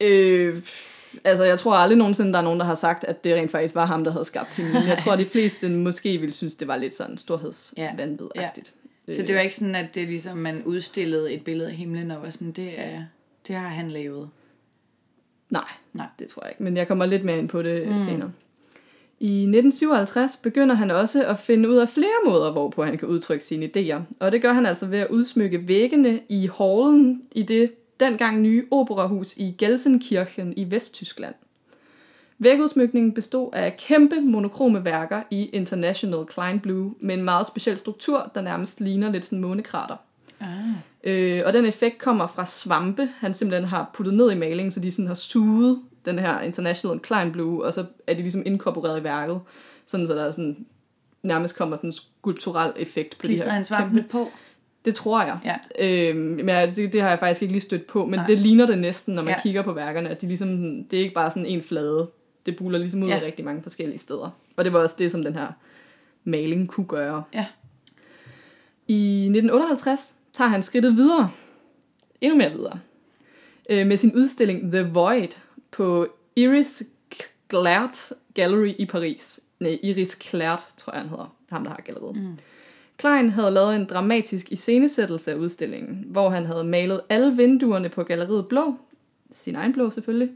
Øh, 0.00 0.62
altså, 1.24 1.44
jeg 1.44 1.58
tror 1.58 1.74
aldrig 1.74 1.98
nogensinde, 1.98 2.32
der 2.32 2.38
er 2.38 2.42
nogen, 2.42 2.60
der 2.60 2.66
har 2.66 2.74
sagt, 2.74 3.04
at 3.04 3.24
det 3.24 3.34
rent 3.34 3.50
faktisk 3.50 3.74
var 3.74 3.86
ham, 3.86 4.04
der 4.04 4.12
havde 4.12 4.24
skabt 4.24 4.56
himlen. 4.56 4.86
Jeg 4.86 4.98
tror, 4.98 5.16
de 5.16 5.26
fleste 5.26 5.68
måske 5.68 6.18
ville 6.18 6.32
synes, 6.32 6.54
det 6.54 6.68
var 6.68 6.76
lidt 6.76 6.94
sådan 6.94 7.18
storhedsvandvidagtigt. 7.18 8.72
Ja. 9.08 9.14
Så 9.14 9.22
det 9.22 9.34
var 9.34 9.40
ikke 9.40 9.54
sådan, 9.54 9.74
at 9.74 9.94
det 9.94 10.08
ligesom, 10.08 10.38
man 10.38 10.62
udstillede 10.64 11.32
et 11.32 11.44
billede 11.44 11.68
af 11.68 11.74
himlen 11.74 12.10
og 12.10 12.22
var 12.22 12.30
sådan, 12.30 12.52
det, 12.52 12.80
er, 12.80 13.02
det 13.48 13.56
har 13.56 13.68
han 13.68 13.90
lavet. 13.90 14.28
Nej, 15.50 15.64
Nej. 15.92 16.06
det 16.18 16.28
tror 16.28 16.42
jeg 16.42 16.50
ikke. 16.50 16.62
Men 16.62 16.76
jeg 16.76 16.88
kommer 16.88 17.06
lidt 17.06 17.24
mere 17.24 17.38
ind 17.38 17.48
på 17.48 17.62
det 17.62 17.88
mm. 17.88 18.00
senere. 18.00 18.32
I 19.20 19.42
1957 19.42 20.36
begynder 20.36 20.74
han 20.74 20.90
også 20.90 21.26
at 21.26 21.38
finde 21.38 21.68
ud 21.68 21.76
af 21.76 21.88
flere 21.88 22.24
måder, 22.26 22.52
hvorpå 22.52 22.84
han 22.84 22.98
kan 22.98 23.08
udtrykke 23.08 23.44
sine 23.44 23.70
idéer. 23.76 24.00
Og 24.20 24.32
det 24.32 24.42
gør 24.42 24.52
han 24.52 24.66
altså 24.66 24.86
ved 24.86 24.98
at 24.98 25.08
udsmykke 25.08 25.68
væggene 25.68 26.20
i 26.28 26.50
hallen 26.58 27.22
i 27.32 27.42
det 27.42 27.72
dengang 28.00 28.40
nye 28.40 28.66
operahus 28.70 29.36
i 29.36 29.54
Gelsenkirchen 29.58 30.52
i 30.56 30.70
Vesttyskland. 30.70 31.34
Vægudsmykningen 32.38 33.14
bestod 33.14 33.50
af 33.52 33.76
kæmpe 33.76 34.20
monokrome 34.20 34.84
værker 34.84 35.22
i 35.30 35.44
International 35.44 36.26
Klein 36.26 36.60
Blue 36.60 36.94
med 37.00 37.14
en 37.14 37.24
meget 37.24 37.46
speciel 37.46 37.78
struktur, 37.78 38.30
der 38.34 38.40
nærmest 38.40 38.80
ligner 38.80 39.10
lidt 39.10 39.24
sådan 39.24 39.40
månekrater. 39.40 39.96
Ah. 40.40 40.48
Øh, 41.04 41.42
og 41.46 41.52
den 41.52 41.64
effekt 41.64 41.98
kommer 41.98 42.26
fra 42.26 42.46
svampe, 42.46 43.08
han 43.18 43.34
simpelthen 43.34 43.68
har 43.68 43.90
puttet 43.94 44.14
ned 44.14 44.30
i 44.30 44.34
malingen, 44.34 44.70
så 44.70 44.80
de 44.80 44.90
sådan 44.90 45.06
har 45.06 45.14
suget 45.14 45.78
den 46.04 46.18
her 46.18 46.40
International 46.40 46.98
Klein 46.98 47.32
Blue, 47.32 47.64
og 47.64 47.74
så 47.74 47.84
er 48.06 48.14
de 48.14 48.20
ligesom 48.22 48.42
inkorporeret 48.46 49.00
i 49.00 49.04
værket, 49.04 49.40
sådan 49.86 50.06
så 50.06 50.14
der 50.14 50.30
sådan 50.30 50.66
nærmest 51.22 51.56
kommer 51.56 51.76
sådan 51.76 51.88
en 51.88 51.92
skulptural 51.92 52.72
effekt 52.76 53.18
på 53.18 53.26
Klister 53.26 53.46
de 53.46 53.50
her 53.50 53.54
han 53.54 53.64
svampen 53.64 54.04
på? 54.10 54.30
Det 54.84 54.94
tror 54.94 55.22
jeg. 55.22 55.38
Ja. 55.44 55.56
Øhm, 56.08 56.16
men 56.18 56.48
jeg- 56.48 56.76
det, 56.76 56.92
det 56.92 57.00
har 57.02 57.08
jeg 57.08 57.18
faktisk 57.18 57.42
ikke 57.42 57.52
lige 57.54 57.60
stødt 57.62 57.86
på, 57.86 58.06
men 58.06 58.18
Nej. 58.18 58.26
Det 58.26 58.38
ligner 58.38 58.66
det 58.66 58.78
næsten, 58.78 59.14
når 59.14 59.22
man 59.22 59.34
Ja. 59.34 59.40
kigger 59.42 59.62
på 59.62 59.72
værkerne, 59.72 60.08
at 60.08 60.20
de 60.20 60.26
ligesom, 60.26 60.48
det 60.84 60.98
er 60.98 61.02
ikke 61.02 61.14
bare 61.14 61.30
sådan 61.30 61.46
en 61.46 61.62
flade, 61.62 62.10
det 62.46 62.56
buler 62.56 62.78
ligesom 62.78 63.02
ud 63.02 63.08
Ja. 63.08 63.16
ja. 63.18 63.24
rigtig 63.26 63.44
mange 63.44 63.62
forskellige 63.62 63.98
steder. 63.98 64.30
Og 64.56 64.64
det 64.64 64.72
var 64.72 64.78
også 64.78 64.94
det, 64.98 65.10
som 65.10 65.22
den 65.24 65.34
her 65.34 65.46
maling 66.24 66.68
kunne 66.68 66.86
gøre. 66.86 67.22
Ja. 67.34 67.46
I 68.88 69.22
1958 69.28 70.14
tager 70.32 70.48
han 70.48 70.62
skridtet 70.62 70.96
videre, 70.96 71.30
endnu 72.20 72.38
mere 72.38 72.50
videre, 72.50 72.78
øh, 73.70 73.86
med 73.86 73.96
sin 73.96 74.14
udstilling 74.16 74.72
The 74.72 74.82
Void 74.92 75.28
på 75.70 76.06
Iris 76.36 76.82
Claert 77.50 78.12
Gallery 78.34 78.72
i 78.78 78.86
Paris. 78.86 79.40
Nej, 79.60 79.78
Iris 79.82 80.18
Claert, 80.22 80.68
tror 80.76 80.92
jeg 80.92 81.00
han 81.00 81.08
hedder, 81.10 81.34
ham 81.50 81.64
der 81.64 81.70
har 81.70 81.80
galleriet. 81.84 82.16
Mm. 82.16 82.38
Klein 83.00 83.30
havde 83.30 83.50
lavet 83.50 83.76
en 83.76 83.84
dramatisk 83.84 84.52
iscenesættelse 84.52 85.32
af 85.32 85.36
udstillingen, 85.36 86.04
hvor 86.06 86.30
han 86.30 86.46
havde 86.46 86.64
malet 86.64 87.00
alle 87.08 87.36
vinduerne 87.36 87.88
på 87.88 88.02
galleriet 88.02 88.46
blå, 88.46 88.74
sin 89.30 89.56
egen 89.56 89.72
blå 89.72 89.90
selvfølgelig, 89.90 90.30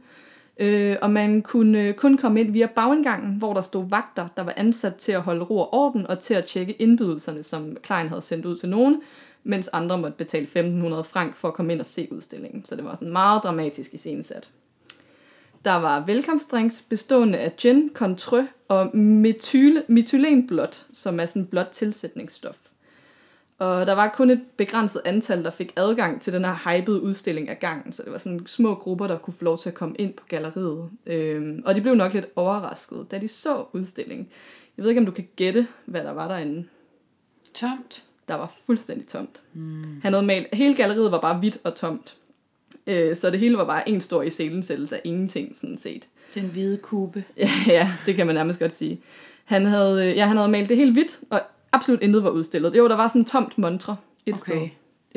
øh, 0.59 0.97
og 1.03 1.11
man 1.11 1.43
kunne 1.43 1.83
øh, 1.83 1.95
kun 1.95 2.17
komme 2.17 2.41
ind 2.41 2.53
via 2.53 2.67
bagindgangen, 2.67 3.39
hvor 3.39 3.55
der 3.55 3.61
stod 3.61 3.89
vagter, 3.89 4.29
der 4.37 4.43
var 4.43 4.55
ansat 4.57 4.95
til 4.95 5.13
at 5.13 5.23
holde 5.23 5.45
ro 5.45 5.59
og 5.59 5.75
orden 5.75 6.07
og 6.07 6.19
til 6.19 6.35
at 6.35 6.45
tjekke 6.45 6.73
indbydelserne, 6.73 7.43
som 7.43 7.77
Klein 7.83 8.09
havde 8.09 8.23
sendt 8.23 8.47
ud 8.47 8.57
til 8.57 8.69
nogen, 8.69 9.03
mens 9.43 9.69
andre 9.69 9.99
måtte 9.99 10.17
betale 10.17 10.45
1500 10.45 11.05
frank 11.05 11.37
for 11.37 11.49
at 11.49 11.55
komme 11.55 11.73
ind 11.73 11.81
og 11.81 11.87
se 11.87 12.09
udstillingen. 12.11 12.65
Så 12.65 12.77
det 12.77 12.85
var 12.85 12.95
sådan 12.95 13.13
meget 13.13 13.43
dramatisk 13.43 13.95
iscenesat. 13.95 14.51
Der 15.65 15.75
var 15.75 16.07
velkomstdrinks 16.07 16.83
bestående 16.83 17.39
af 17.39 17.57
gin, 17.57 17.91
contrø 17.95 18.43
og 18.69 18.97
metyle, 18.97 19.83
metylenblåt, 19.89 20.87
som 20.93 21.21
er 21.21 21.27
sådan 21.27 21.43
et 21.43 21.51
blåt 21.51 21.67
tilsætningsstof. 21.67 22.59
Og 23.59 23.87
der 23.87 23.93
var 23.93 24.15
kun 24.17 24.31
et 24.31 24.43
begrænset 24.57 25.03
antal, 25.05 25.45
der 25.45 25.51
fik 25.51 25.73
adgang 25.77 26.23
til 26.23 26.33
den 26.33 26.45
her 26.45 26.55
hypede 26.55 27.03
udstilling 27.03 27.49
af 27.49 27.59
gangen, 27.59 27.93
så 27.93 28.03
det 28.03 28.13
var 28.13 28.19
sådan 28.19 28.47
små 28.47 28.75
grupper, 28.75 29.07
der 29.07 29.19
kunne 29.19 29.35
få 29.35 29.45
lov 29.45 29.59
til 29.59 29.69
at 29.69 29.75
komme 29.75 29.97
ind 29.99 30.15
på 30.15 30.25
galleriet. 30.29 30.91
Øhm, 31.07 31.63
og 31.67 31.75
de 31.75 31.81
blev 31.81 31.95
nok 31.95 32.15
lidt 32.15 32.27
overrasket, 32.37 33.07
da 33.11 33.19
de 33.19 33.29
så 33.29 33.65
udstillingen. 33.73 34.29
Jeg 34.77 34.83
ved 34.83 34.91
ikke, 34.91 35.01
om 35.01 35.07
du 35.07 35.13
kan 35.13 35.29
gætte, 35.37 35.67
hvad 35.85 36.05
der 36.05 36.13
var 36.13 36.29
derinde. 36.29 36.65
Tomt. 37.55 38.05
Der 38.29 38.35
var 38.35 38.53
fuldstændig 38.67 39.07
tomt. 39.09 39.43
Mm. 39.53 40.01
Han 40.03 40.13
havde 40.13 40.27
malet, 40.27 40.49
hele 40.53 40.77
galleriet 40.77 41.13
var 41.13 41.21
bare 41.21 41.39
hvidt 41.39 41.59
og 41.65 41.75
tomt. 41.75 42.17
Øh, 42.87 43.17
så 43.17 43.31
det 43.31 43.41
hele 43.41 43.57
var 43.57 43.65
bare 43.65 43.89
en 43.89 44.01
stor 44.01 44.23
iscenesættelse 44.23 44.97
af 44.97 45.01
ingenting, 45.05 45.57
sådan 45.57 45.79
set. 45.79 46.09
Den 46.35 46.43
hvide 46.45 46.77
kube. 46.77 47.25
Ja, 47.37 47.51
ja, 47.67 47.93
det 48.07 48.15
kan 48.17 48.27
man 48.27 48.35
nærmest 48.35 48.59
godt 48.59 48.73
sige. 48.73 49.01
Han 49.45 49.67
havde, 49.67 50.07
øh, 50.11 50.17
ja, 50.17 50.27
han 50.27 50.37
havde 50.37 50.51
malet 50.51 50.69
det 50.69 50.77
helt 50.77 50.93
hvidt, 50.93 51.21
og 51.31 51.41
absolut 51.73 52.03
intet 52.03 52.25
var 52.25 52.31
udstillet. 52.31 52.75
Jo, 52.77 52.89
der 52.89 52.97
var 52.97 53.09
sådan 53.09 53.21
et 53.23 53.27
tomt 53.27 53.59
montre 53.59 53.97
et 54.27 54.33
Okay. 54.33 54.41
sted. 54.53 54.69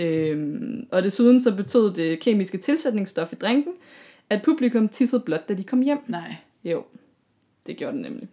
Øhm, 0.06 0.88
og 0.92 1.04
desuden 1.04 1.40
så 1.40 1.56
betød 1.56 1.94
det 1.94 2.20
kemiske 2.20 2.58
tilsætningsstof 2.58 3.34
i 3.34 3.36
drinken, 3.36 3.74
at 4.30 4.42
publikum 4.44 4.90
tissede 4.90 5.22
blot, 5.26 5.50
da 5.50 5.54
de 5.54 5.64
kom 5.64 5.82
hjem. 5.82 5.98
Nej. 6.08 6.36
Jo, 6.64 6.84
det 7.68 7.78
gjorde 7.78 7.94
den 7.94 8.02
nemlig. 8.02 8.28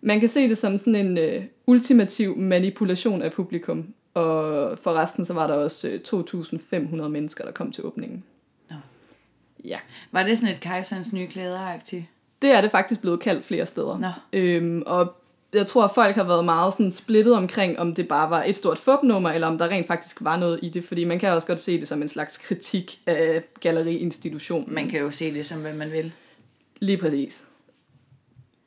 Man 0.00 0.20
kan 0.20 0.28
se 0.28 0.48
det 0.48 0.58
som 0.58 0.78
sådan 0.78 1.06
en 1.06 1.18
øh, 1.18 1.42
ultimativ 1.66 2.36
manipulation 2.36 3.22
af 3.22 3.32
publikum, 3.32 3.94
og 4.14 4.78
for 4.78 4.92
resten 4.92 5.24
så 5.24 5.34
var 5.34 5.46
der 5.46 5.54
også 5.54 5.88
øh, 5.88 6.00
2.500 7.02 7.08
mennesker, 7.08 7.44
der 7.44 7.52
kom 7.52 7.72
til 7.72 7.84
åbningen. 7.84 8.24
Ja. 9.64 9.78
Var 10.12 10.22
det 10.22 10.38
sådan 10.38 10.54
et 10.54 10.60
kejserens 10.60 11.12
nye 11.12 11.26
klæder-agtigt? 11.26 12.04
Det 12.42 12.50
er 12.50 12.60
det 12.60 12.70
faktisk 12.70 13.00
blevet 13.00 13.20
kaldt 13.20 13.44
flere 13.44 13.66
steder. 13.66 13.98
Nå. 13.98 14.10
Øhm, 14.32 14.82
og 14.86 15.14
jeg 15.52 15.66
tror, 15.66 15.84
at 15.84 15.90
folk 15.94 16.14
har 16.14 16.24
været 16.24 16.44
meget 16.44 16.72
sådan 16.72 16.92
splittet 16.92 17.34
omkring, 17.34 17.78
om 17.78 17.94
det 17.94 18.08
bare 18.08 18.30
var 18.30 18.44
et 18.44 18.56
stort 18.56 18.78
fupnummer, 18.78 19.30
eller 19.30 19.46
om 19.46 19.58
der 19.58 19.68
rent 19.68 19.86
faktisk 19.86 20.16
var 20.20 20.36
noget 20.36 20.60
i 20.62 20.68
det, 20.68 20.84
fordi 20.84 21.04
man 21.04 21.18
kan 21.18 21.32
også 21.32 21.48
godt 21.48 21.60
se 21.60 21.80
det 21.80 21.88
som 21.88 22.02
en 22.02 22.08
slags 22.08 22.38
kritik 22.38 23.00
af 23.06 23.42
galleriinstitutionen. 23.60 24.74
Man 24.74 24.88
kan 24.88 25.00
jo 25.00 25.10
se 25.10 25.34
det 25.34 25.46
som, 25.46 25.60
hvad 25.60 25.72
man 25.72 25.92
vil. 25.92 26.12
Lige 26.80 26.98
præcis. 26.98 27.44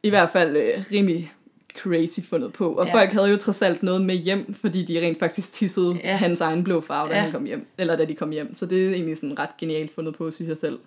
I 0.04 0.10
hvert 0.10 0.30
fald 0.30 0.58
øh, 0.58 0.84
rimelig 0.92 1.32
crazy 1.78 2.20
fundet 2.30 2.54
på. 2.54 2.74
Og 2.74 2.88
Ja. 2.88 2.94
folk 2.94 3.10
havde 3.12 3.30
jo 3.30 3.38
trods 3.38 3.62
alt 3.62 3.84
noget 3.84 4.02
med 4.02 4.16
hjem, 4.16 4.54
fordi 4.54 4.84
de 4.86 5.00
rent 5.00 5.20
faktisk 5.20 5.54
tissede 5.54 6.00
Ja. 6.04 6.16
hans 6.16 6.42
egen 6.42 6.64
blå 6.64 6.82
farve, 6.82 7.10
da 7.10 7.14
Ja. 7.14 7.18
ja. 7.18 7.24
han 7.24 7.32
kom 7.32 7.46
hjem. 7.46 7.68
Eller 7.78 7.96
da 7.96 8.06
de 8.06 8.16
kom 8.16 8.30
hjem. 8.32 8.56
Så 8.56 8.66
det 8.66 8.86
er 8.88 8.90
egentlig 8.94 9.18
sådan 9.18 9.40
ret 9.40 9.58
genialt 9.58 9.96
fundet 9.96 10.16
på, 10.16 10.32
synes 10.32 10.50
jeg 10.50 10.58
selv. 10.58 10.80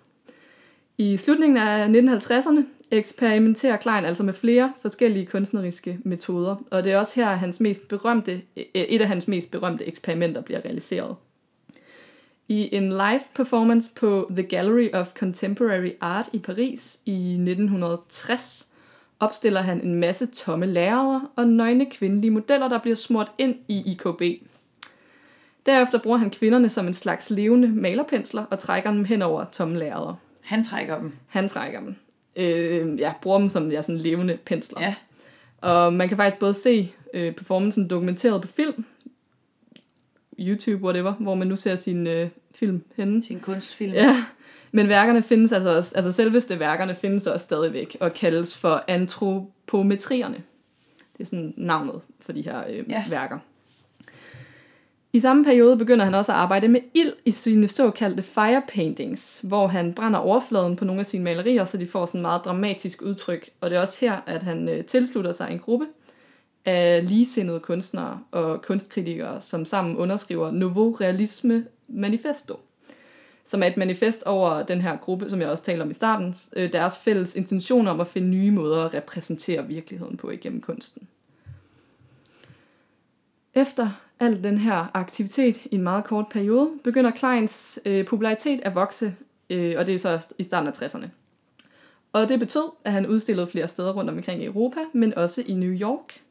I 0.97 1.17
slutningen 1.17 1.57
af 1.57 1.87
1950'erne 1.87 2.59
eksperimenterer 2.91 3.77
Klein 3.77 4.05
altså 4.05 4.23
med 4.23 4.33
flere 4.33 4.73
forskellige 4.81 5.25
kunstneriske 5.25 5.99
metoder, 6.03 6.55
og 6.71 6.83
det 6.83 6.91
er 6.91 6.97
også 6.97 7.15
her, 7.21 7.35
hans 7.35 7.59
mest 7.59 7.87
berømte, 7.87 8.41
øh, 8.57 8.63
et 8.73 9.01
af 9.01 9.07
hans 9.07 9.27
mest 9.27 9.51
berømte 9.51 9.85
eksperimenter 9.87 10.41
bliver 10.41 10.59
realiseret. 10.65 11.15
I 12.47 12.69
en 12.75 12.89
live 12.89 13.21
performance 13.35 13.89
på 13.95 14.31
The 14.35 14.43
Gallery 14.43 14.89
of 14.93 15.13
Contemporary 15.13 15.89
Art 16.01 16.29
i 16.33 16.39
Paris 16.39 16.99
i 17.05 17.37
1960 17.37 18.67
opstiller 19.19 19.61
han 19.61 19.81
en 19.81 19.95
masse 19.95 20.25
tomme 20.25 20.65
lærreder 20.65 21.31
og 21.35 21.47
nøgne 21.47 21.85
kvindelige 21.91 22.31
modeller, 22.31 22.69
der 22.69 22.79
bliver 22.79 22.95
smurt 22.95 23.31
ind 23.37 23.55
i 23.67 23.91
IKB. 23.91 24.21
Derefter 25.65 25.99
bruger 25.99 26.17
han 26.17 26.29
kvinderne 26.29 26.69
som 26.69 26.87
en 26.87 26.93
slags 26.93 27.29
levende 27.29 27.67
malerpensler 27.67 28.45
og 28.45 28.59
trækker 28.59 28.91
dem 28.91 29.05
hen 29.05 29.21
over 29.21 29.45
tomme 29.51 29.79
lærreder. 29.79 30.15
Han 30.41 30.63
trækker 30.63 30.99
dem. 30.99 31.13
Han 31.27 31.47
trækker 31.47 31.79
dem. 31.79 31.95
Øh, 32.35 32.99
ja, 32.99 33.13
bruger 33.21 33.39
dem 33.39 33.49
som 33.49 33.71
ja, 33.71 33.81
sådan 33.81 33.97
levende 33.97 34.37
pensler. 34.45 34.81
Ja. 34.81 34.95
Og 35.61 35.93
man 35.93 36.07
kan 36.07 36.17
faktisk 36.17 36.39
både 36.39 36.53
se 36.53 36.91
øh, 37.13 37.35
performancen 37.35 37.89
dokumenteret 37.89 38.41
på 38.41 38.47
film, 38.47 38.85
YouTube, 40.39 40.83
whatever, 40.83 41.13
hvor 41.13 41.35
man 41.35 41.47
nu 41.47 41.55
ser 41.55 41.75
sin 41.75 42.07
øh, 42.07 42.29
film 42.55 42.83
henne. 42.97 43.23
Sin 43.23 43.39
kunstfilm. 43.39 43.93
Ja, 43.93 44.23
men 44.75 44.89
værkerne 44.89 45.23
findes 45.23 45.51
altså 45.51 45.77
også, 45.77 45.95
altså 45.95 46.11
selveste 46.11 46.59
værkerne 46.59 46.95
findes 46.95 47.27
også 47.27 47.43
stadigvæk, 47.43 47.97
og 47.99 48.13
kaldes 48.13 48.57
for 48.57 48.83
antropometrierne. 48.87 50.35
Det 51.17 51.23
er 51.23 51.25
sådan 51.25 51.53
navnet 51.57 52.01
for 52.19 52.31
de 52.31 52.41
her 52.41 52.63
øh, 52.69 52.89
Ja. 52.89 53.03
værker. 53.09 53.39
I 55.13 55.19
samme 55.19 55.45
periode 55.45 55.77
begynder 55.77 56.05
han 56.05 56.13
også 56.15 56.31
at 56.31 56.37
arbejde 56.37 56.67
med 56.67 56.79
ild 56.93 57.13
i 57.25 57.31
sine 57.31 57.67
såkaldte 57.67 58.23
fire 58.23 58.61
paintings, 58.73 59.39
hvor 59.43 59.67
han 59.67 59.93
brænder 59.93 60.19
overfladen 60.19 60.75
på 60.75 60.85
nogle 60.85 60.99
af 60.99 61.05
sine 61.05 61.23
malerier, 61.23 61.65
så 61.65 61.77
de 61.77 61.87
får 61.87 62.05
sådan 62.05 62.21
meget 62.21 62.41
dramatisk 62.45 63.01
udtryk. 63.01 63.49
Og 63.61 63.69
det 63.69 63.75
er 63.75 63.81
også 63.81 64.05
her, 64.05 64.19
at 64.25 64.43
han 64.43 64.69
øh, 64.69 64.85
tilslutter 64.85 65.31
sig 65.31 65.51
en 65.51 65.59
gruppe 65.59 65.85
af 66.65 67.07
ligesindede 67.07 67.59
kunstnere 67.59 68.19
og 68.31 68.61
kunstkritikere, 68.61 69.41
som 69.41 69.65
sammen 69.65 69.97
underskriver 69.97 70.51
Nouveau 70.51 70.91
Realisme 70.91 71.65
Manifesto 71.87 72.59
som 73.45 73.63
er 73.63 73.67
et 73.67 73.77
manifest 73.77 74.23
over 74.23 74.63
den 74.63 74.81
her 74.81 74.97
gruppe, 74.97 75.29
som 75.29 75.41
jeg 75.41 75.49
også 75.49 75.63
talte 75.63 75.81
om 75.81 75.89
i 75.89 75.93
starten, 75.93 76.35
øh, 76.55 76.73
deres 76.73 76.97
fælles 76.97 77.35
intention 77.35 77.87
om 77.87 77.99
at 77.99 78.07
finde 78.07 78.27
nye 78.27 78.51
måder 78.51 78.85
at 78.85 78.93
repræsentere 78.93 79.67
virkeligheden 79.67 80.17
på 80.17 80.29
igennem 80.29 80.61
kunsten. 80.61 81.07
Efter 83.53 83.89
al 84.19 84.43
den 84.43 84.57
her 84.57 84.91
aktivitet 84.93 85.65
i 85.65 85.75
en 85.75 85.81
meget 85.81 86.03
kort 86.03 86.25
periode, 86.29 86.71
begynder 86.83 87.11
Kleins 87.11 87.79
øh, 87.85 88.05
popularitet 88.05 88.61
at 88.63 88.75
vokse, 88.75 89.15
øh, 89.49 89.75
og 89.77 89.87
det 89.87 89.95
er 89.95 89.99
så 89.99 90.33
i 90.37 90.43
starten 90.43 90.67
af 90.67 90.81
60'erne. 90.81 91.07
Og 92.13 92.29
det 92.29 92.39
betød, 92.39 92.71
at 92.83 92.91
han 92.91 93.07
udstillede 93.07 93.47
flere 93.47 93.67
steder 93.67 93.93
rundt 93.93 94.09
omkring 94.09 94.41
i 94.41 94.45
Europa, 94.45 94.79
men 94.93 95.17
også 95.17 95.43
i 95.45 95.53
New 95.53 95.73
York, 95.73 96.21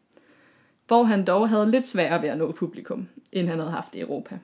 hvor 0.87 1.02
han 1.02 1.25
dog 1.25 1.49
havde 1.49 1.71
lidt 1.71 1.87
sværere 1.87 2.23
ved 2.23 2.28
at 2.28 2.38
nå 2.38 2.52
publikum, 2.52 3.09
end 3.33 3.49
han 3.49 3.59
havde 3.59 3.71
haft 3.71 3.94
i 3.94 4.00
Europa. 4.00 4.38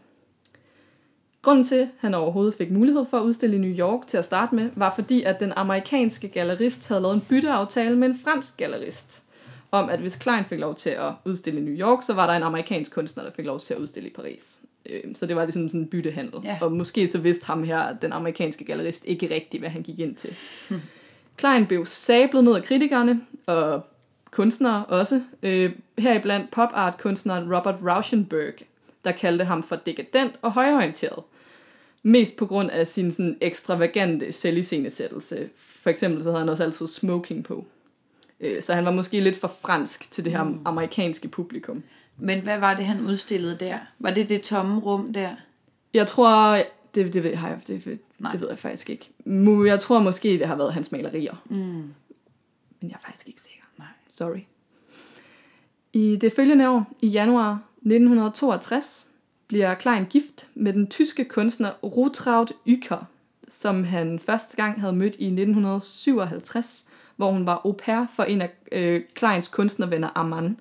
Grunden 1.42 1.64
til, 1.64 1.80
at 1.80 1.88
han 1.99 2.14
overhovedet 2.14 2.54
fik 2.54 2.70
mulighed 2.70 3.04
for 3.11 3.18
at 3.18 3.23
udstille 3.23 3.56
i 3.56 3.59
New 3.59 3.78
York 3.78 4.06
til 4.06 4.16
at 4.16 4.25
starte 4.25 4.54
med, 4.54 4.70
var 4.76 4.94
fordi, 4.94 5.23
at 5.23 5.40
den 5.40 5.52
amerikanske 5.56 6.28
gallerist 6.28 6.88
havde 6.88 7.02
lavet 7.02 7.14
en 7.14 7.20
bytteaftale 7.20 7.97
med 7.97 8.09
en 8.09 8.18
fransk 8.25 8.56
gallerist, 8.56 9.23
om 9.70 9.88
at 9.88 9.99
hvis 9.99 10.16
Klein 10.16 10.44
fik 10.44 10.59
lov 10.59 10.75
til 10.75 10.90
at 10.90 11.12
udstille 11.25 11.61
i 11.61 11.62
New 11.64 11.75
York, 11.75 12.02
så 12.02 12.14
var 12.14 12.26
der 12.26 12.35
en 12.35 12.42
amerikansk 12.42 12.94
kunstner, 12.94 13.25
der 13.25 13.30
fik 13.30 13.47
lov 13.47 13.61
til 13.61 13.75
at 13.75 13.80
udstille 13.80 14.09
i 14.09 14.12
Paris. 14.12 14.61
Øh, 14.87 15.00
så 15.14 15.26
det 15.26 15.37
var 15.37 15.44
ligesom 15.44 15.68
sådan 15.68 15.80
en 15.80 15.87
byttehandel. 15.87 16.40
Ja. 16.44 16.59
Og 16.61 16.73
måske 16.73 17.09
så 17.09 17.18
vidste 17.18 17.47
ham 17.47 17.62
her, 17.62 17.97
den 17.97 18.12
amerikanske 18.12 18.64
gallerist, 18.64 19.04
ikke 19.04 19.35
rigtigt, 19.35 19.61
hvad 19.61 19.70
han 19.70 19.82
gik 19.82 19.99
ind 19.99 20.16
til. 20.16 20.35
Hmm. 20.68 20.80
Klein 21.37 21.66
blev 21.66 21.87
sablet 21.87 22.44
ned 22.44 22.54
af 22.54 22.62
kritikerne, 22.62 23.20
og 23.47 23.87
kunstnere 24.30 24.85
også. 24.85 25.23
Øh, 25.42 25.73
heriblandt 25.99 26.50
pop-art-kunstneren 26.50 27.54
Robert 27.54 27.75
Rauschenberg, 27.87 28.54
der 29.04 29.12
kaldte 29.12 29.45
ham 29.45 29.62
for 29.62 29.76
dekadent 29.76 30.38
og 30.42 30.52
højorienteret. 30.52 31.25
Mest 32.02 32.37
på 32.37 32.47
grund 32.47 32.71
af 32.71 32.87
sin 32.87 33.12
sådan 33.12 33.38
ekstravagante 33.40 34.33
selviscenesættelse. 34.33 35.49
For 35.57 35.90
eksempel 35.90 36.23
så 36.23 36.30
havde 36.30 36.40
han 36.40 36.49
også 36.49 36.64
altid 36.64 36.87
smoking 36.87 37.45
på. 37.45 37.64
Øh, 38.40 38.62
så 38.62 38.75
han 38.75 38.85
var 38.85 38.90
måske 38.90 39.21
lidt 39.21 39.37
for 39.37 39.49
fransk 39.49 40.12
til 40.12 40.25
det 40.25 40.33
her 40.33 40.45
mm. 40.45 40.61
amerikanske 40.64 41.28
publikum. 41.28 41.83
Men 42.19 42.40
hvad 42.40 42.59
var 42.59 42.75
det, 42.75 42.87
han 42.87 43.00
udstillede 43.00 43.57
der? 43.61 43.78
Var 43.99 44.11
det 44.11 44.28
det 44.28 44.42
tomme 44.42 44.80
rum 44.80 45.12
der? 45.12 45.30
Jeg 45.95 46.07
tror, 46.07 46.59
det, 46.95 47.14
det, 47.14 47.25
ved, 47.25 47.35
har 47.35 47.49
jeg, 47.49 47.61
det, 47.69 48.00
Nej. 48.19 48.33
det 48.33 48.40
ved 48.40 48.49
jeg 48.49 48.59
faktisk 48.59 48.90
ikke. 48.90 49.11
Jeg 49.66 49.80
tror 49.80 49.99
måske, 49.99 50.28
det 50.28 50.47
har 50.47 50.57
været 50.57 50.75
hans 50.75 50.92
malerier. 50.92 51.42
Mm. 51.45 51.57
Men 52.80 52.90
jeg 52.90 52.92
er 52.92 53.07
faktisk 53.07 53.28
ikke 53.28 53.40
sikker. 53.40 53.64
Nej. 53.78 53.87
Sorry. 54.09 54.40
I 55.92 56.16
det 56.16 56.33
følgende 56.33 56.71
år, 56.71 56.92
i 57.02 57.07
januar 57.07 57.62
1962, 57.80 59.10
bliver 59.46 59.75
Klein 59.75 60.04
gift 60.04 60.49
med 60.54 60.72
den 60.72 60.87
tyske 60.87 61.25
kunstner 61.25 61.70
Rutraud 61.82 62.46
Ycker, 62.68 63.04
som 63.49 63.84
han 63.84 64.18
første 64.18 64.56
gang 64.56 64.80
havde 64.80 64.92
mødt 64.92 65.16
i 65.18 65.26
1957, 65.26 66.88
hvor 67.16 67.32
hun 67.32 67.46
var 67.46 67.60
au 67.64 67.72
pair 67.72 68.06
for 68.16 68.22
en 68.22 68.42
af 68.42 68.50
øh, 68.72 69.02
Kleins 69.14 69.49
kunstnervenner 69.49 70.08
Armand, 70.14 70.56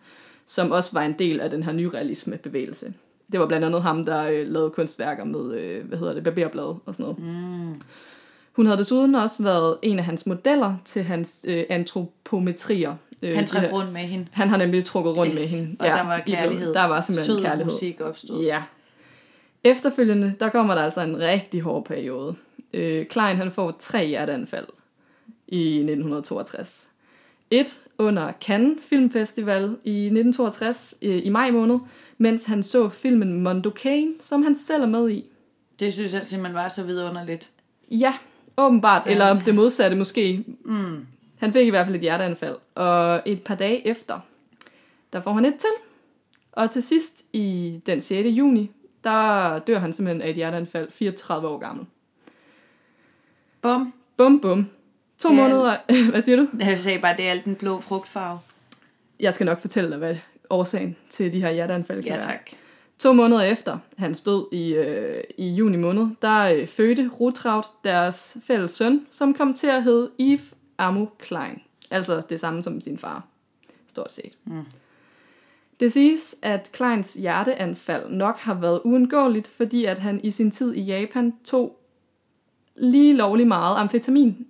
som 0.45 0.71
også 0.71 0.89
var 0.93 1.01
en 1.01 1.13
del 1.19 1.39
af 1.39 1.49
den 1.49 1.63
her 1.63 1.71
nyrealisme 1.71 2.37
bevægelse. 2.37 2.93
Det 3.31 3.39
var 3.39 3.45
blandt 3.45 3.65
andet 3.65 3.81
ham, 3.81 4.03
der 4.03 4.23
øh, 4.23 4.47
lavede 4.47 4.69
kunstværker 4.69 5.23
med, 5.23 5.53
øh, 5.53 5.87
hvad 5.87 5.97
hedder 5.97 6.13
det, 6.13 6.23
barberblad 6.23 6.75
og 6.85 6.95
sådan 6.95 7.03
noget. 7.03 7.19
Mm. 7.19 7.81
Hun 8.51 8.65
havde 8.65 8.77
desuden 8.77 9.15
også 9.15 9.43
været 9.43 9.77
en 9.81 9.99
af 9.99 10.05
hans 10.05 10.25
modeller 10.25 10.75
til 10.85 11.03
hans 11.03 11.45
øh, 11.47 11.63
antropometrier. 11.69 12.95
Øh, 13.21 13.35
Han 13.35 13.47
trak 13.47 13.71
rundt 13.71 13.93
med 13.93 14.01
hende. 14.01 14.27
han 14.31 14.49
har 14.49 14.57
nemlig 14.57 14.85
trukket 14.85 15.17
rundt 15.17 15.33
Yes, 15.33 15.51
med 15.53 15.59
hende. 15.59 15.75
og 15.79 15.85
der 15.87 16.03
var 16.03 16.19
kærlighed. 16.27 16.73
Der 16.73 16.83
var 16.83 17.01
simpelthen 17.01 17.35
Sød 17.35 17.43
kærlighed. 17.43 17.65
musik 17.73 18.01
opstod. 18.01 18.43
Ja. 18.43 18.63
Efterfølgende, 19.63 20.33
der 20.39 20.49
kommer 20.49 20.75
der 20.75 20.81
altså 20.81 21.01
en 21.01 21.19
rigtig 21.19 21.61
hård 21.61 21.85
periode. 21.85 22.35
Øh, 22.73 23.05
Klein 23.05 23.37
han 23.37 23.51
får 23.51 23.75
tre 23.79 24.07
hjerteanfald 24.07 24.65
i 25.47 25.67
1962. 25.77 26.87
Et 27.51 27.79
under 27.97 28.31
Cannes 28.41 28.77
Filmfestival 28.89 29.63
i 29.63 30.05
1962 30.05 30.95
øh, 31.01 31.21
i 31.25 31.29
maj 31.29 31.51
måned, 31.51 31.79
mens 32.17 32.45
han 32.45 32.63
så 32.63 32.89
filmen 32.89 33.43
Mondocaine, 33.43 34.13
som 34.19 34.43
han 34.43 34.55
selv 34.57 34.83
er 34.83 34.87
med 34.87 35.09
i. 35.09 35.25
Det 35.79 35.93
synes 35.93 36.13
jeg 36.13 36.25
simpelthen 36.25 36.55
var 36.55 36.69
så 36.69 36.83
vidunderligt. 36.83 37.49
Ja, 37.91 38.13
åbenbart. 38.57 39.03
Så- 39.03 39.09
Eller 39.11 39.39
det 39.43 39.55
modsatte 39.55 39.97
måske. 39.97 40.43
Mm. 40.65 41.05
Han 41.39 41.53
fik 41.53 41.67
i 41.67 41.69
hvert 41.69 41.85
fald 41.85 41.95
et 41.95 42.01
hjerteanfald. 42.01 42.55
Og 42.75 43.21
et 43.25 43.41
par 43.43 43.55
dage 43.55 43.87
efter, 43.87 44.19
der 45.13 45.21
får 45.21 45.33
han 45.33 45.45
et 45.45 45.55
til. 45.59 45.69
Og 46.51 46.69
til 46.69 46.83
sidst 46.83 47.23
i 47.33 47.79
den 47.85 48.01
6. 48.01 48.27
juni, 48.27 48.71
der 49.03 49.59
dør 49.59 49.79
han 49.79 49.93
simpelthen 49.93 50.21
af 50.21 50.29
et 50.29 50.35
hjerteanfald, 50.35 50.91
34 50.91 51.47
år 51.47 51.57
gammel. 51.57 51.85
Bum. 53.61 53.93
Bum, 54.17 54.39
bum. 54.39 54.67
To 55.17 55.29
Det 55.29 55.37
er- 55.39 55.41
måneder... 55.41 55.75
Hvad 56.11 56.21
siger 56.21 56.35
du? 56.35 56.47
Jeg 56.59 56.79
sagde 56.79 56.99
bare, 56.99 57.17
det 57.17 57.27
er 57.27 57.31
alt 57.31 57.45
den 57.45 57.55
blå 57.55 57.79
frugtfarve. 57.79 58.39
Jeg 59.19 59.33
skal 59.33 59.45
nok 59.45 59.59
fortælle 59.59 59.89
dig, 59.89 59.97
hvad 59.97 60.15
årsagen 60.49 60.95
til 61.09 61.33
de 61.33 61.41
her 61.41 61.51
hjerteanfald 61.51 61.97
kan 62.03 62.07
Ja, 62.11 62.13
være. 62.13 62.21
tak. 62.21 62.49
To 62.99 63.13
måneder 63.13 63.41
efter 63.41 63.77
han 63.97 64.15
stod 64.15 64.47
i, 64.53 64.73
øh, 64.73 65.23
i 65.37 65.49
juni 65.49 65.77
måned, 65.77 66.07
der 66.21 66.39
øh, 66.39 66.67
fødte 66.67 67.09
Rutraud 67.19 67.63
deres 67.83 68.37
fælles 68.47 68.71
søn, 68.71 69.05
som 69.09 69.33
kom 69.33 69.53
til 69.53 69.67
at 69.67 69.83
hedde 69.83 70.09
Yves 70.21 70.53
Amu 70.79 71.07
Klein. 71.19 71.61
Altså 71.91 72.21
det 72.29 72.39
samme 72.39 72.63
som 72.63 72.81
sin 72.81 72.97
far, 72.97 73.27
stort 73.87 74.11
set. 74.11 74.37
Mm. 74.45 74.63
Det 75.79 75.91
siges, 75.93 76.35
at 76.41 76.69
Kleins 76.73 77.13
hjerteanfald 77.13 78.09
nok 78.09 78.37
har 78.37 78.53
været 78.53 78.81
uundgåeligt, 78.83 79.47
fordi 79.47 79.85
at 79.85 79.97
han 79.97 80.19
i 80.23 80.31
sin 80.31 80.51
tid 80.51 80.73
i 80.73 80.81
Japan 80.81 81.33
tog 81.43 81.79
lige 82.75 83.15
lovlig 83.15 83.47
meget 83.47 83.77
amfetamin. 83.77 84.47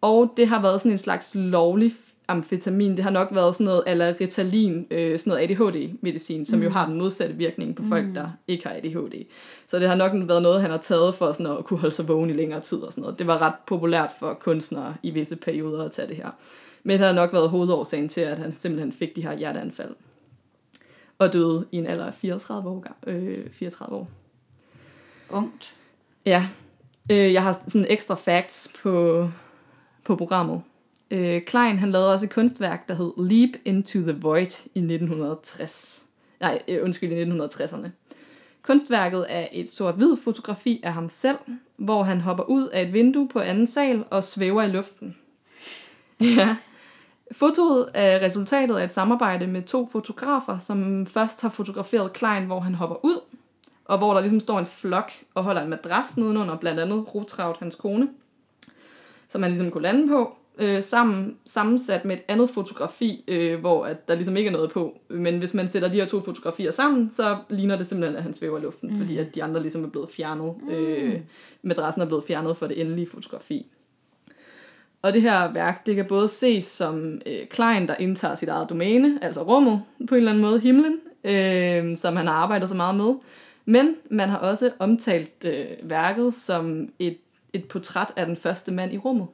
Og 0.00 0.34
det 0.36 0.48
har 0.48 0.62
været 0.62 0.80
sådan 0.80 0.92
en 0.92 0.98
slags 0.98 1.34
lovlig 1.34 1.92
amfetamin. 2.28 2.96
Det 2.96 3.04
har 3.04 3.10
nok 3.10 3.28
været 3.32 3.54
sådan 3.54 3.64
noget 3.64 3.82
eller 3.86 4.20
Ritalin, 4.20 4.86
øh, 4.90 5.18
sådan 5.18 5.30
noget 5.30 5.50
ADHD-medicin, 5.50 6.44
som 6.44 6.58
mm. 6.58 6.64
jo 6.64 6.70
har 6.70 6.86
den 6.86 6.98
modsatte 6.98 7.34
virkning 7.34 7.76
på 7.76 7.82
folk, 7.88 8.14
der 8.14 8.30
ikke 8.48 8.66
har 8.66 8.74
ADHD. 8.74 9.24
Så 9.66 9.78
det 9.78 9.88
har 9.88 9.94
nok 9.94 10.12
været 10.14 10.42
noget, 10.42 10.60
han 10.60 10.70
har 10.70 10.78
taget 10.78 11.14
for 11.14 11.32
sådan 11.32 11.58
at 11.58 11.64
kunne 11.64 11.80
holde 11.80 11.94
sig 11.94 12.08
vågen 12.08 12.30
i 12.30 12.32
længere 12.32 12.60
tid 12.60 12.78
og 12.78 12.92
sådan 12.92 13.02
noget. 13.02 13.18
Det 13.18 13.26
var 13.26 13.42
ret 13.42 13.54
populært 13.66 14.10
for 14.18 14.34
kunstnere 14.34 14.94
i 15.02 15.10
visse 15.10 15.36
perioder 15.36 15.84
at 15.84 15.92
tage 15.92 16.08
det 16.08 16.16
her. 16.16 16.30
Men 16.82 16.98
det 16.98 17.06
har 17.06 17.12
nok 17.12 17.32
været 17.32 17.50
hovedårsagen 17.50 18.08
til, 18.08 18.20
at 18.20 18.38
han 18.38 18.52
simpelthen 18.52 18.92
fik 18.92 19.16
de 19.16 19.22
her 19.22 19.36
hjerteanfald. 19.36 19.94
Og 21.18 21.32
døde 21.32 21.66
i 21.72 21.76
en 21.76 21.86
alder 21.86 22.06
af 22.06 22.14
34 22.14 22.70
år. 22.70 22.86
Øh, 23.06 23.50
34 23.52 23.96
år. 23.96 24.08
Ungt. 25.30 25.74
Ja, 26.26 26.48
øh, 27.10 27.32
jeg 27.32 27.42
har 27.42 27.52
sådan 27.52 27.86
ekstra 27.88 28.14
facts 28.14 28.72
på, 28.82 29.28
på 30.04 30.16
programmet. 30.16 30.62
Øh, 31.10 31.42
Klein 31.42 31.78
han 31.78 31.90
lavede 31.90 32.12
også 32.12 32.26
et 32.26 32.32
kunstværk, 32.32 32.88
der 32.88 32.94
hed 32.94 33.12
Leap 33.28 33.50
into 33.64 33.98
the 33.98 34.18
Void 34.20 34.68
i 34.74 34.78
1960. 34.78 36.04
Nej, 36.40 36.62
øh, 36.68 36.84
undskyld, 36.84 37.12
i 37.12 37.24
1960'erne. 37.24 37.88
Kunstværket 38.62 39.26
er 39.28 39.46
et 39.52 39.70
sort-hvid 39.70 40.16
fotografi 40.24 40.80
af 40.82 40.92
ham 40.92 41.08
selv, 41.08 41.38
hvor 41.76 42.02
han 42.02 42.20
hopper 42.20 42.44
ud 42.44 42.68
af 42.68 42.82
et 42.82 42.92
vindue 42.92 43.28
på 43.28 43.40
anden 43.40 43.66
sal 43.66 44.04
og 44.10 44.24
svæver 44.24 44.62
i 44.62 44.68
luften. 44.68 45.16
Ja. 46.36 46.56
Fotoet 47.32 47.90
er 47.94 48.24
resultatet 48.24 48.76
af 48.76 48.84
et 48.84 48.92
samarbejde 48.92 49.46
med 49.46 49.62
to 49.62 49.88
fotografer, 49.92 50.58
som 50.58 51.06
først 51.06 51.42
har 51.42 51.48
fotograferet 51.48 52.12
Klein, 52.12 52.44
hvor 52.44 52.60
han 52.60 52.74
hopper 52.74 53.04
ud, 53.04 53.20
og 53.84 53.98
hvor 53.98 54.14
der 54.14 54.20
ligesom 54.20 54.40
står 54.40 54.58
en 54.58 54.66
flok 54.66 55.10
og 55.34 55.44
holder 55.44 55.62
en 55.62 55.70
madras 55.70 56.16
nedenunder, 56.16 56.56
blandt 56.56 56.80
andet 56.80 57.14
Rutraud, 57.14 57.54
hans 57.58 57.74
kone, 57.74 58.08
som 59.28 59.42
han 59.42 59.50
ligesom 59.50 59.70
kunne 59.70 59.82
lande 59.82 60.08
på, 60.08 60.36
øh, 60.58 60.82
sammen, 60.82 61.36
sammensat 61.46 62.04
med 62.04 62.16
et 62.16 62.22
andet 62.28 62.50
fotografi, 62.50 63.24
øh, 63.28 63.60
hvor 63.60 63.84
at 63.84 64.08
der 64.08 64.14
ligesom 64.14 64.36
ikke 64.36 64.48
er 64.48 64.52
noget 64.52 64.70
på. 64.70 64.98
Men 65.08 65.38
hvis 65.38 65.54
man 65.54 65.68
sætter 65.68 65.88
de 65.88 65.96
her 65.96 66.06
to 66.06 66.20
fotografier 66.20 66.70
sammen, 66.70 67.10
så 67.10 67.36
ligner 67.48 67.76
det 67.76 67.86
simpelthen, 67.86 68.16
at 68.16 68.22
han 68.22 68.34
svæver 68.34 68.58
i 68.58 68.62
luften, 68.62 68.90
mm. 68.90 68.98
fordi 68.98 69.18
at 69.18 69.34
de 69.34 69.44
andre 69.44 69.62
ligesom 69.62 69.84
er 69.84 69.88
blevet 69.88 70.10
fjernet. 70.10 70.54
Mm. 70.62 70.68
Øh, 70.68 71.20
madrassen 71.62 72.02
er 72.02 72.06
blevet 72.06 72.24
fjernet 72.24 72.56
for 72.56 72.66
det 72.66 72.80
endelige 72.80 73.06
fotografi. 73.06 73.66
Og 75.02 75.14
det 75.14 75.22
her 75.22 75.52
værk, 75.52 75.86
det 75.86 75.96
kan 75.96 76.04
både 76.04 76.28
ses 76.28 76.64
som 76.64 77.20
øh, 77.26 77.46
Klein, 77.50 77.88
der 77.88 77.94
indtager 77.94 78.34
sit 78.34 78.48
eget 78.48 78.70
domæne, 78.70 79.18
altså 79.22 79.42
rummet 79.42 79.82
på 80.08 80.14
en 80.14 80.18
eller 80.18 80.32
anden 80.32 80.44
måde, 80.44 80.60
himlen, 80.60 81.00
øh, 81.24 81.96
som 81.96 82.16
han 82.16 82.26
har 82.26 82.34
arbejdet 82.34 82.68
så 82.68 82.74
meget 82.74 82.94
med. 82.94 83.14
Men 83.64 83.96
man 84.10 84.28
har 84.28 84.38
også 84.38 84.70
omtalt 84.78 85.44
øh, 85.44 85.66
værket 85.82 86.34
som 86.34 86.88
et, 86.98 87.16
et 87.52 87.64
portræt 87.64 88.12
af 88.16 88.26
den 88.26 88.36
første 88.36 88.72
mand 88.72 88.92
i 88.92 88.98
rummet. 88.98 89.26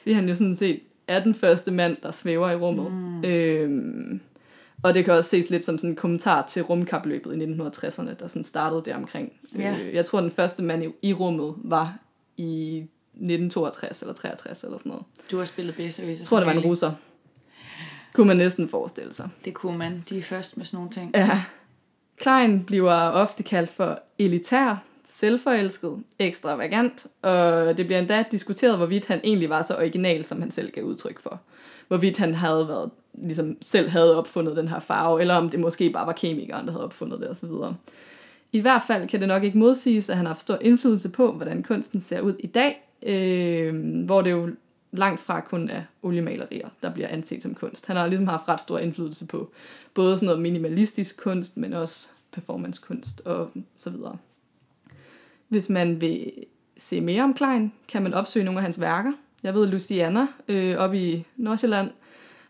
Fordi 0.00 0.12
han 0.12 0.28
jo 0.28 0.34
sådan 0.34 0.54
set 0.54 0.80
er 1.08 1.22
den 1.22 1.34
første 1.34 1.70
mand, 1.70 1.96
der 2.02 2.10
svæver 2.10 2.50
i 2.50 2.56
rummet. 2.56 2.92
Mm. 2.92 3.24
Øhm, 3.24 4.20
og 4.82 4.94
det 4.94 5.04
kan 5.04 5.14
også 5.14 5.30
ses 5.30 5.50
lidt 5.50 5.64
som 5.64 5.78
sådan 5.78 5.90
en 5.90 5.96
kommentar 5.96 6.46
til 6.46 6.62
rumkapløbet 6.62 7.36
i 7.36 7.44
1960'erne, 7.44 8.14
der 8.14 8.26
sådan 8.26 8.44
startede 8.44 8.82
der 8.84 8.96
omkring. 8.96 9.32
Ja. 9.58 9.78
Øh, 9.78 9.94
jeg 9.94 10.04
tror, 10.04 10.20
den 10.20 10.30
første 10.30 10.62
mand 10.62 10.84
i, 10.84 10.88
i 11.02 11.12
rummet 11.12 11.54
var 11.56 11.98
i 12.36 12.76
1962 13.14 14.02
eller 14.02 14.14
63 14.14 14.64
eller 14.64 14.78
sådan 14.78 14.90
noget. 14.90 15.04
Du 15.30 15.38
har 15.38 15.44
spillet 15.44 15.76
Besserwisser. 15.76 16.22
Jeg 16.22 16.26
tror, 16.26 16.36
det 16.36 16.46
var 16.46 16.52
en 16.52 16.64
russer. 16.64 16.92
Kunne 18.12 18.26
man 18.26 18.36
næsten 18.36 18.68
forestille 18.68 19.14
sig. 19.14 19.28
Det 19.44 19.54
kunne 19.54 19.78
man. 19.78 20.04
De 20.08 20.18
er 20.18 20.22
først 20.22 20.56
med 20.56 20.66
sådan 20.66 20.76
nogle 20.76 20.90
ting. 20.90 21.10
Ja. 21.14 21.42
Klein 22.16 22.64
bliver 22.64 22.92
ofte 22.92 23.42
kaldt 23.42 23.70
for 23.70 24.02
elitær, 24.18 24.84
selvforelsket, 25.12 25.98
ekstravagant, 26.18 27.06
og 27.22 27.76
det 27.76 27.86
bliver 27.86 27.98
endda 27.98 28.24
diskuteret, 28.30 28.76
hvorvidt 28.76 29.06
han 29.06 29.20
egentlig 29.24 29.50
var 29.50 29.62
så 29.62 29.74
original, 29.76 30.24
som 30.24 30.40
han 30.40 30.50
selv 30.50 30.70
gav 30.70 30.84
udtryk 30.84 31.20
for. 31.20 31.40
Hvorvidt 31.88 32.18
han 32.18 32.34
havde 32.34 32.68
været, 32.68 32.90
ligesom 33.14 33.56
selv 33.62 33.88
havde 33.88 34.18
opfundet 34.18 34.56
den 34.56 34.68
her 34.68 34.80
farve, 34.80 35.20
eller 35.20 35.34
om 35.34 35.50
det 35.50 35.60
måske 35.60 35.90
bare 35.90 36.06
var 36.06 36.12
kemikeren, 36.12 36.66
der 36.66 36.72
havde 36.72 36.84
opfundet 36.84 37.20
det 37.20 37.30
osv. 37.30 37.50
I 38.52 38.60
hvert 38.60 38.82
fald 38.86 39.08
kan 39.08 39.20
det 39.20 39.28
nok 39.28 39.44
ikke 39.44 39.58
modsiges, 39.58 40.10
at 40.10 40.16
han 40.16 40.26
har 40.26 40.32
haft 40.32 40.40
stor 40.40 40.58
indflydelse 40.60 41.08
på, 41.08 41.32
hvordan 41.32 41.62
kunsten 41.62 42.00
ser 42.00 42.20
ud 42.20 42.34
i 42.38 42.46
dag, 42.46 42.88
øh, 43.02 44.04
hvor 44.04 44.22
det 44.22 44.30
jo 44.30 44.48
langt 44.92 45.20
fra 45.20 45.40
kun 45.40 45.68
er 45.68 45.82
oliemalerier, 46.02 46.68
der 46.82 46.90
bliver 46.90 47.08
anset 47.08 47.42
som 47.42 47.54
kunst. 47.54 47.86
Han 47.86 47.96
har 47.96 48.06
ligesom 48.06 48.28
haft 48.28 48.48
ret 48.48 48.60
stor 48.60 48.78
indflydelse 48.78 49.26
på 49.26 49.50
både 49.94 50.16
sådan 50.16 50.26
noget 50.26 50.42
minimalistisk 50.42 51.22
kunst, 51.22 51.56
men 51.56 51.72
også 51.72 52.08
performancekunst 52.32 53.20
og 53.20 53.50
så 53.76 53.90
videre. 53.90 54.16
Hvis 55.50 55.68
man 55.68 56.00
vil 56.00 56.32
se 56.76 57.00
mere 57.00 57.22
om 57.22 57.34
Klein, 57.34 57.72
kan 57.88 58.02
man 58.02 58.14
opsøge 58.14 58.44
nogle 58.44 58.58
af 58.58 58.62
hans 58.62 58.80
værker. 58.80 59.12
Jeg 59.42 59.54
ved, 59.54 59.66
Luciana 59.66 60.26
øh, 60.48 60.76
oppe 60.76 60.98
i 60.98 61.26
Nordsjælland 61.36 61.90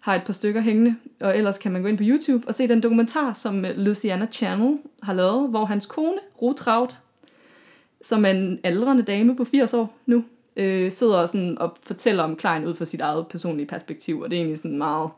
har 0.00 0.14
et 0.14 0.22
par 0.26 0.32
stykker 0.32 0.60
hængende, 0.60 0.96
og 1.20 1.36
ellers 1.36 1.58
kan 1.58 1.72
man 1.72 1.82
gå 1.82 1.88
ind 1.88 1.98
på 1.98 2.04
YouTube 2.06 2.48
og 2.48 2.54
se 2.54 2.68
den 2.68 2.82
dokumentar, 2.82 3.32
som 3.32 3.64
øh, 3.64 3.76
Luciana 3.76 4.26
Channel 4.26 4.78
har 5.02 5.12
lavet, 5.12 5.50
hvor 5.50 5.64
hans 5.64 5.86
kone, 5.86 6.18
Ruth 6.42 6.68
Raut, 6.68 6.98
som 8.02 8.24
er 8.24 8.30
en 8.30 8.60
aldrende 8.64 9.02
dame 9.02 9.36
på 9.36 9.44
80 9.44 9.74
år 9.74 9.96
nu, 10.06 10.24
øh, 10.56 10.90
sidder 10.90 11.26
sådan 11.26 11.58
og 11.58 11.76
fortæller 11.82 12.22
om 12.22 12.36
Klein 12.36 12.66
ud 12.66 12.74
fra 12.74 12.84
sit 12.84 13.00
eget 13.00 13.26
personlige 13.26 13.66
perspektiv, 13.66 14.20
og 14.20 14.30
det 14.30 14.36
er 14.36 14.40
egentlig 14.40 14.58
sådan 14.58 14.78
meget, 14.78 15.10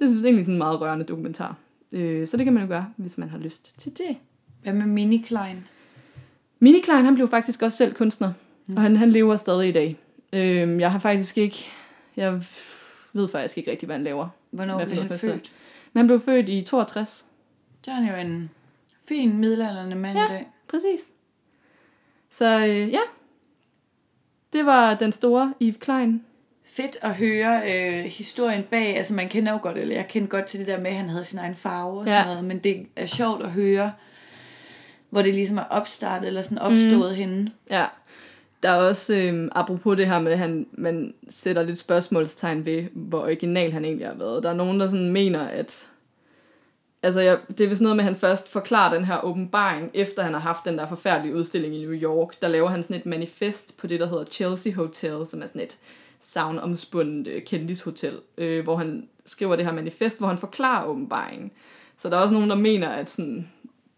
det 0.00 0.08
synes 0.08 0.22
jeg 0.22 0.28
egentlig 0.28 0.44
sådan 0.44 0.54
en 0.54 0.58
meget 0.58 0.80
rørende 0.80 1.04
dokumentar. 1.04 1.56
Øh, 1.92 2.26
så 2.26 2.36
det 2.36 2.44
kan 2.44 2.52
man 2.52 2.62
jo 2.62 2.68
gøre, 2.68 2.86
hvis 2.96 3.18
man 3.18 3.28
har 3.28 3.38
lyst 3.38 3.80
til 3.80 3.92
det. 3.98 4.16
Hvad 4.62 4.72
med 4.72 4.86
Mini 4.86 5.16
Klein? 5.26 5.64
Mini 6.58 6.80
Klein, 6.80 7.04
han 7.04 7.14
blev 7.14 7.28
faktisk 7.28 7.62
også 7.62 7.76
selv 7.78 7.94
kunstner, 7.94 8.32
mm. 8.66 8.76
og 8.76 8.82
han, 8.82 8.96
han 8.96 9.10
lever 9.10 9.36
stadig 9.36 9.68
i 9.68 9.72
dag. 9.72 9.96
Øh, 10.32 10.80
jeg 10.80 10.92
har 10.92 10.98
faktisk 10.98 11.38
ikke, 11.38 11.66
jeg 12.16 12.42
ved 13.12 13.28
faktisk 13.28 13.58
ikke 13.58 13.70
rigtig, 13.70 13.86
hvad 13.86 13.96
han 13.96 14.04
laver. 14.04 14.28
Hvornår 14.50 14.84
blev 14.84 14.96
han 15.02 15.18
født? 15.18 15.52
Men 15.92 15.98
han 16.00 16.06
blev 16.06 16.20
født 16.20 16.48
i 16.48 16.62
62. 16.62 17.26
Så 17.82 17.90
er 17.90 17.94
han 17.94 18.08
jo 18.08 18.14
en 18.30 18.50
fin 19.08 19.36
middelalderne 19.36 19.94
mand 19.94 20.18
Ja. 20.18 20.24
i 20.24 20.28
dag. 20.28 20.46
Præcis. 20.68 21.00
Så 22.30 22.58
øh, 22.66 22.92
ja, 22.92 23.00
det 24.52 24.66
var 24.66 24.94
den 24.94 25.12
store 25.12 25.54
Yves 25.62 25.76
Klein. 25.80 26.22
Fedt 26.64 26.96
at 27.02 27.14
høre 27.14 27.62
øh, 27.72 28.04
historien 28.04 28.62
bag. 28.70 28.96
Altså 28.96 29.14
man 29.14 29.28
kender 29.28 29.52
jo 29.52 29.58
godt, 29.62 29.78
eller 29.78 29.94
jeg 29.94 30.08
kender 30.08 30.28
godt 30.28 30.44
til 30.44 30.60
det 30.60 30.66
der 30.66 30.80
med, 30.80 30.90
at 30.90 30.96
han 30.96 31.08
havde 31.08 31.24
sin 31.24 31.38
egen 31.38 31.54
farve 31.54 31.98
og 32.00 32.06
Ja. 32.06 32.12
sådan 32.12 32.26
noget. 32.26 32.44
Men 32.44 32.58
det 32.58 32.86
er 32.96 33.06
sjovt 33.06 33.42
at 33.42 33.50
høre, 33.50 33.92
hvor 35.16 35.22
det 35.22 35.34
ligesom 35.34 35.58
er 35.58 35.64
opstartet 35.70 36.26
eller 36.26 36.42
sådan 36.42 36.58
opstået 36.58 37.10
mm. 37.10 37.16
henne. 37.16 37.52
Ja, 37.70 37.86
der 38.62 38.68
er 38.68 38.76
også, 38.76 39.16
øh, 39.16 39.48
apropos 39.52 39.96
det 39.96 40.06
her 40.06 40.20
med, 40.20 40.32
at 40.32 40.38
han, 40.38 40.66
man 40.72 41.14
sætter 41.28 41.62
lidt 41.62 41.78
spørgsmålstegn 41.78 42.66
ved, 42.66 42.82
hvor 42.94 43.20
original 43.20 43.72
han 43.72 43.84
egentlig 43.84 44.06
har 44.06 44.14
været. 44.14 44.42
Der 44.42 44.50
er 44.50 44.54
nogen, 44.54 44.80
der 44.80 44.88
sådan 44.88 45.12
mener, 45.12 45.40
at 45.40 45.90
altså 47.02 47.20
jeg, 47.20 47.38
det 47.48 47.60
er 47.60 47.68
vist 47.68 47.80
noget 47.80 47.96
med, 47.96 48.04
at 48.04 48.08
han 48.10 48.16
først 48.16 48.52
forklarer 48.52 48.94
den 48.94 49.04
her 49.04 49.24
åbenbaring, 49.24 49.90
efter 49.94 50.22
han 50.22 50.32
har 50.32 50.40
haft 50.40 50.64
den 50.64 50.78
der 50.78 50.86
forfærdelige 50.86 51.36
udstilling 51.36 51.74
i 51.74 51.80
New 51.80 51.94
York. 51.94 52.42
Der 52.42 52.48
laver 52.48 52.68
han 52.68 52.82
sådan 52.82 52.96
et 52.96 53.06
manifest 53.06 53.76
på 53.78 53.86
det, 53.86 54.00
der 54.00 54.06
hedder 54.06 54.24
Chelsea 54.24 54.74
Hotel, 54.74 55.26
som 55.26 55.42
er 55.42 55.46
sådan 55.46 55.62
et 55.62 55.76
savnomspundet 56.20 57.26
øh, 57.26 57.42
kendishotel, 57.42 58.18
øh, 58.38 58.64
hvor 58.64 58.76
han 58.76 59.08
skriver 59.24 59.56
det 59.56 59.64
her 59.64 59.72
manifest, 59.72 60.18
hvor 60.18 60.28
han 60.28 60.38
forklarer 60.38 60.86
åbenbaringen. 60.86 61.50
Så 61.96 62.10
der 62.10 62.16
er 62.16 62.20
også 62.20 62.34
nogen, 62.34 62.50
der 62.50 62.56
mener, 62.56 62.88
at 62.88 63.10
sådan, 63.10 63.48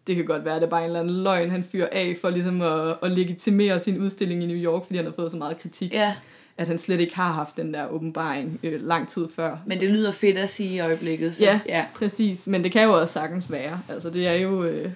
det 0.09 0.17
kan 0.17 0.25
godt 0.25 0.45
være, 0.45 0.55
at 0.55 0.61
det 0.63 0.67
er 0.67 0.71
bare 0.71 0.81
en 0.81 0.87
eller 0.87 1.01
anden 1.01 1.23
løgn, 1.23 1.51
han 1.51 1.65
fyrer 1.65 1.89
af 1.93 2.17
for 2.21 2.31
ligesom 2.31 2.61
at, 2.63 2.97
at 3.03 3.11
legitimere 3.11 3.81
sin 3.81 3.99
udstilling 4.01 4.43
i 4.43 4.47
New 4.47 4.57
York, 4.57 4.85
fordi 4.87 4.97
han 4.97 5.05
har 5.07 5.13
fået 5.13 5.31
så 5.31 5.37
meget 5.37 5.59
kritik, 5.59 5.93
Ja, 5.93 6.15
at 6.57 6.69
han 6.69 6.79
slet 6.79 7.01
ikke 7.01 7.17
har 7.17 7.33
haft 7.33 7.57
den 7.57 7.75
der 7.75 7.89
åbenbaring 7.89 8.61
øh, 8.63 8.87
lang 8.87 9.09
tid 9.09 9.29
før. 9.37 9.57
men 9.67 9.81
det 9.81 9.91
lyder 9.91 10.13
fedt 10.13 10.39
at 10.39 10.51
sige 10.51 10.71
i 10.75 10.81
øjeblikket. 10.81 11.35
Så, 11.35 11.45
Ja, 11.45 11.61
ja. 11.67 11.85
præcis. 11.95 12.47
Men 12.47 12.65
det 12.65 12.73
kan 12.73 12.83
jo 12.85 12.93
også 13.01 13.13
sagtens 13.13 13.53
være. 13.53 13.81
Altså, 13.89 14.11
det 14.11 14.27
er 14.29 14.35
jo... 14.35 14.65
Øh, 14.65 14.91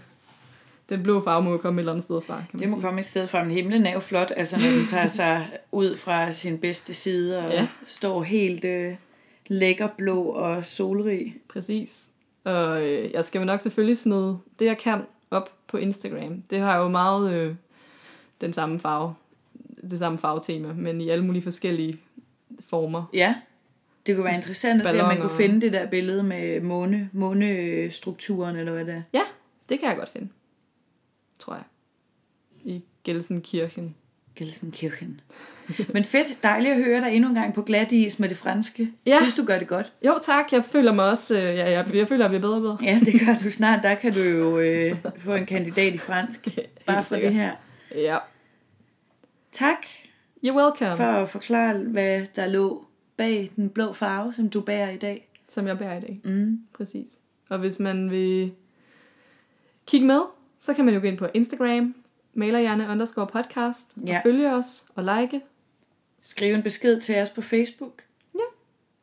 den 0.89 1.03
blå 1.03 1.25
farve 1.25 1.43
må 1.43 1.51
jo 1.51 1.57
komme 1.59 1.81
et 1.81 1.83
eller 1.83 1.93
andet 1.93 2.05
sted 2.05 2.21
fra, 2.27 2.35
kan 2.37 2.45
man 2.53 2.61
Det 2.63 2.71
må 2.71 2.77
sige. 2.77 2.83
komme 2.83 3.01
et 3.01 3.07
sted 3.07 3.27
fra, 3.29 3.43
men 3.45 3.53
himlen 3.53 3.87
er 3.87 3.93
jo 3.93 4.01
flot, 4.01 4.33
altså 4.37 4.57
når 4.57 4.71
den 4.79 4.87
tager 4.87 5.07
sig 5.09 5.47
ud 5.73 5.97
fra 5.97 6.33
sin 6.33 6.59
bedste 6.59 6.95
side 6.95 7.39
og 7.39 7.51
Ja. 7.53 7.67
står 7.87 8.23
helt 8.23 8.65
øh, 8.65 8.95
lækker 9.47 9.89
blå 9.99 10.23
og 10.23 10.65
solrig. 10.65 11.35
Præcis. 11.53 12.03
Og 12.45 12.83
øh, 12.83 13.11
jeg 13.13 13.25
skal 13.25 13.39
jo 13.39 13.45
nok 13.45 13.61
selvfølgelig 13.61 13.99
smide 13.99 14.39
det, 14.59 14.67
jeg 14.67 14.79
kan 14.79 15.07
op 15.31 15.53
på 15.67 15.77
Instagram. 15.77 16.43
Det 16.51 16.61
har 16.61 16.79
jo 16.79 16.89
meget 16.89 17.33
øh, 17.33 17.55
den 18.41 18.53
samme 18.53 18.81
farve, 18.81 19.15
det 19.91 19.99
samme 19.99 20.19
farvetema, 20.19 20.73
men 20.73 21.01
i 21.01 21.09
alle 21.09 21.25
mulige 21.25 21.43
forskellige 21.43 22.01
former. 22.61 23.05
Ja, 23.13 23.35
det 24.07 24.17
kunne 24.17 24.25
være 24.25 24.35
interessant 24.35 24.81
at 24.81 24.87
se, 24.87 25.01
om 25.01 25.09
man 25.09 25.17
Balloner. 25.17 25.29
kunne 25.29 25.45
finde 25.45 25.61
det 25.61 25.73
der 25.73 25.87
billede 25.87 26.23
med 26.23 26.61
måne, 26.61 27.11
månestrukturen, 27.13 28.57
eller 28.57 28.73
hvad 28.73 28.85
det 28.85 28.95
er. 28.95 29.03
Ja, 29.13 29.23
det 29.69 29.81
kan 29.81 29.89
jeg 29.89 29.97
godt 29.97 30.09
finde. 30.09 30.29
Tror 31.39 31.55
jeg. 31.55 31.65
I 32.65 32.83
Gelsenkirchen. 33.05 33.97
Gelsenkirchen. 34.37 35.21
Men 35.93 36.05
fedt, 36.05 36.43
dejligt 36.43 36.75
at 36.75 36.85
høre 36.85 37.01
dig 37.01 37.15
endnu 37.15 37.29
en 37.29 37.35
gang 37.35 37.55
på 37.55 37.63
glat 37.63 37.93
is 37.93 38.19
med 38.19 38.29
det 38.29 38.37
franske. 38.37 38.91
Ja. 39.07 39.17
Synes, 39.21 39.35
du 39.35 39.45
gør 39.45 39.59
det 39.59 39.69
godt. 39.69 39.93
Jo 40.07 40.19
tak, 40.23 40.53
jeg 40.53 40.65
føler 40.65 40.93
mig 40.93 41.11
også, 41.11 41.39
øh, 41.39 41.45
jeg, 41.45 41.57
jeg, 41.57 41.95
jeg 41.95 42.09
føler, 42.09 42.25
jeg 42.25 42.31
bliver 42.31 42.41
bedre 42.41 42.55
og 42.55 42.61
bedre. 42.63 42.79
Ja, 42.83 43.01
det 43.05 43.21
gør 43.27 43.35
du 43.45 43.51
snart. 43.51 43.83
Der 43.83 43.95
kan 43.95 44.13
du 44.13 44.21
jo 44.21 44.59
øh, 44.59 44.97
få 45.19 45.35
en 45.35 45.47
kandidat 45.47 45.95
i 45.95 45.99
fransk. 45.99 46.49
Bare 46.87 47.05
for 47.05 47.17
det 47.17 47.35
her. 47.35 47.53
Ja. 47.95 48.19
Tak 49.53 49.87
You're 50.47 50.57
welcome. 50.57 50.97
for 50.97 51.05
at 51.05 51.29
forklare, 51.29 51.79
hvad 51.79 52.27
der 52.37 52.47
lå 52.47 52.85
bag 53.17 53.51
den 53.57 53.69
blå 53.71 53.93
farve, 53.93 54.33
som 54.33 54.51
du 54.51 54.61
bærer 54.61 54.91
i 54.91 54.97
dag. 54.97 55.29
Som 55.49 55.67
jeg 55.67 55.79
bærer 55.79 55.99
i 55.99 56.01
dag. 56.01 56.21
Mm. 56.25 56.61
Præcis. 56.73 57.21
Og 57.49 57.59
hvis 57.59 57.79
man 57.79 58.11
vil 58.11 58.53
kigge 59.87 60.07
med, 60.07 60.21
så 60.59 60.75
kan 60.75 60.85
man 60.85 60.95
jo 60.95 61.01
gå 61.01 61.07
ind 61.07 61.19
på 61.19 61.27
Instagram, 61.35 61.95
malerhjerne 62.35 62.89
underscore 62.89 63.27
podcast, 63.27 63.97
Ja. 64.07 64.17
og 64.17 64.23
følge 64.23 64.55
os 64.55 64.85
og 64.95 65.05
like. 65.05 65.41
Skriv 66.21 66.55
en 66.55 66.63
besked 66.63 67.01
til 67.01 67.19
os 67.19 67.31
på 67.31 67.43
Facebook. 67.43 68.03
Ja. 68.35 68.41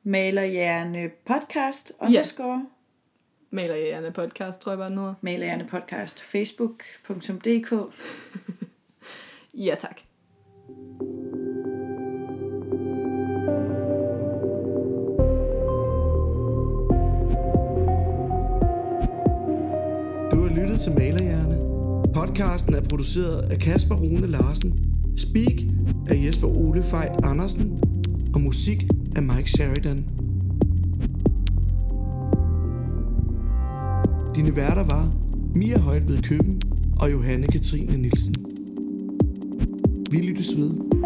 Malerhjerne 0.04 1.12
podcast 1.26 1.92
underscore. 2.02 2.66
Malerhjerne 3.52 4.12
podcast, 4.12 4.62
tror 4.62 4.72
jeg 4.72 4.78
bare 4.80 4.90
hedder. 4.90 5.14
Malerhjerne 5.22 5.68
podcast. 5.68 6.22
Facebook.dk. 6.22 7.74
Ja, 9.54 9.76
tak. 9.80 10.02
Podcasten 22.40 22.74
er 22.74 22.82
produceret 22.82 23.52
af 23.52 23.60
Kasper 23.60 23.96
Rune 23.96 24.28
Larsen. 24.28 24.74
Speak 25.18 25.62
af 26.10 26.26
Jesper 26.26 26.48
Ole 26.48 26.84
Fejt 26.84 27.12
Andersen. 27.24 27.80
Og 28.34 28.42
musik 28.42 28.88
af 29.16 29.24
Mike 29.24 29.52
Sheridan. 29.52 30.06
Dine 34.36 34.56
værter 34.56 34.84
var 34.84 35.14
Mia 35.56 35.80
Højt 35.80 36.10
ved 36.10 36.20
Køben 36.20 36.62
og 37.00 37.12
Johanne 37.12 37.48
Katrine 37.48 37.98
Nielsen. 37.98 38.36
Vi 40.12 40.18
lyttes 40.18 40.58
ved. 40.58 40.99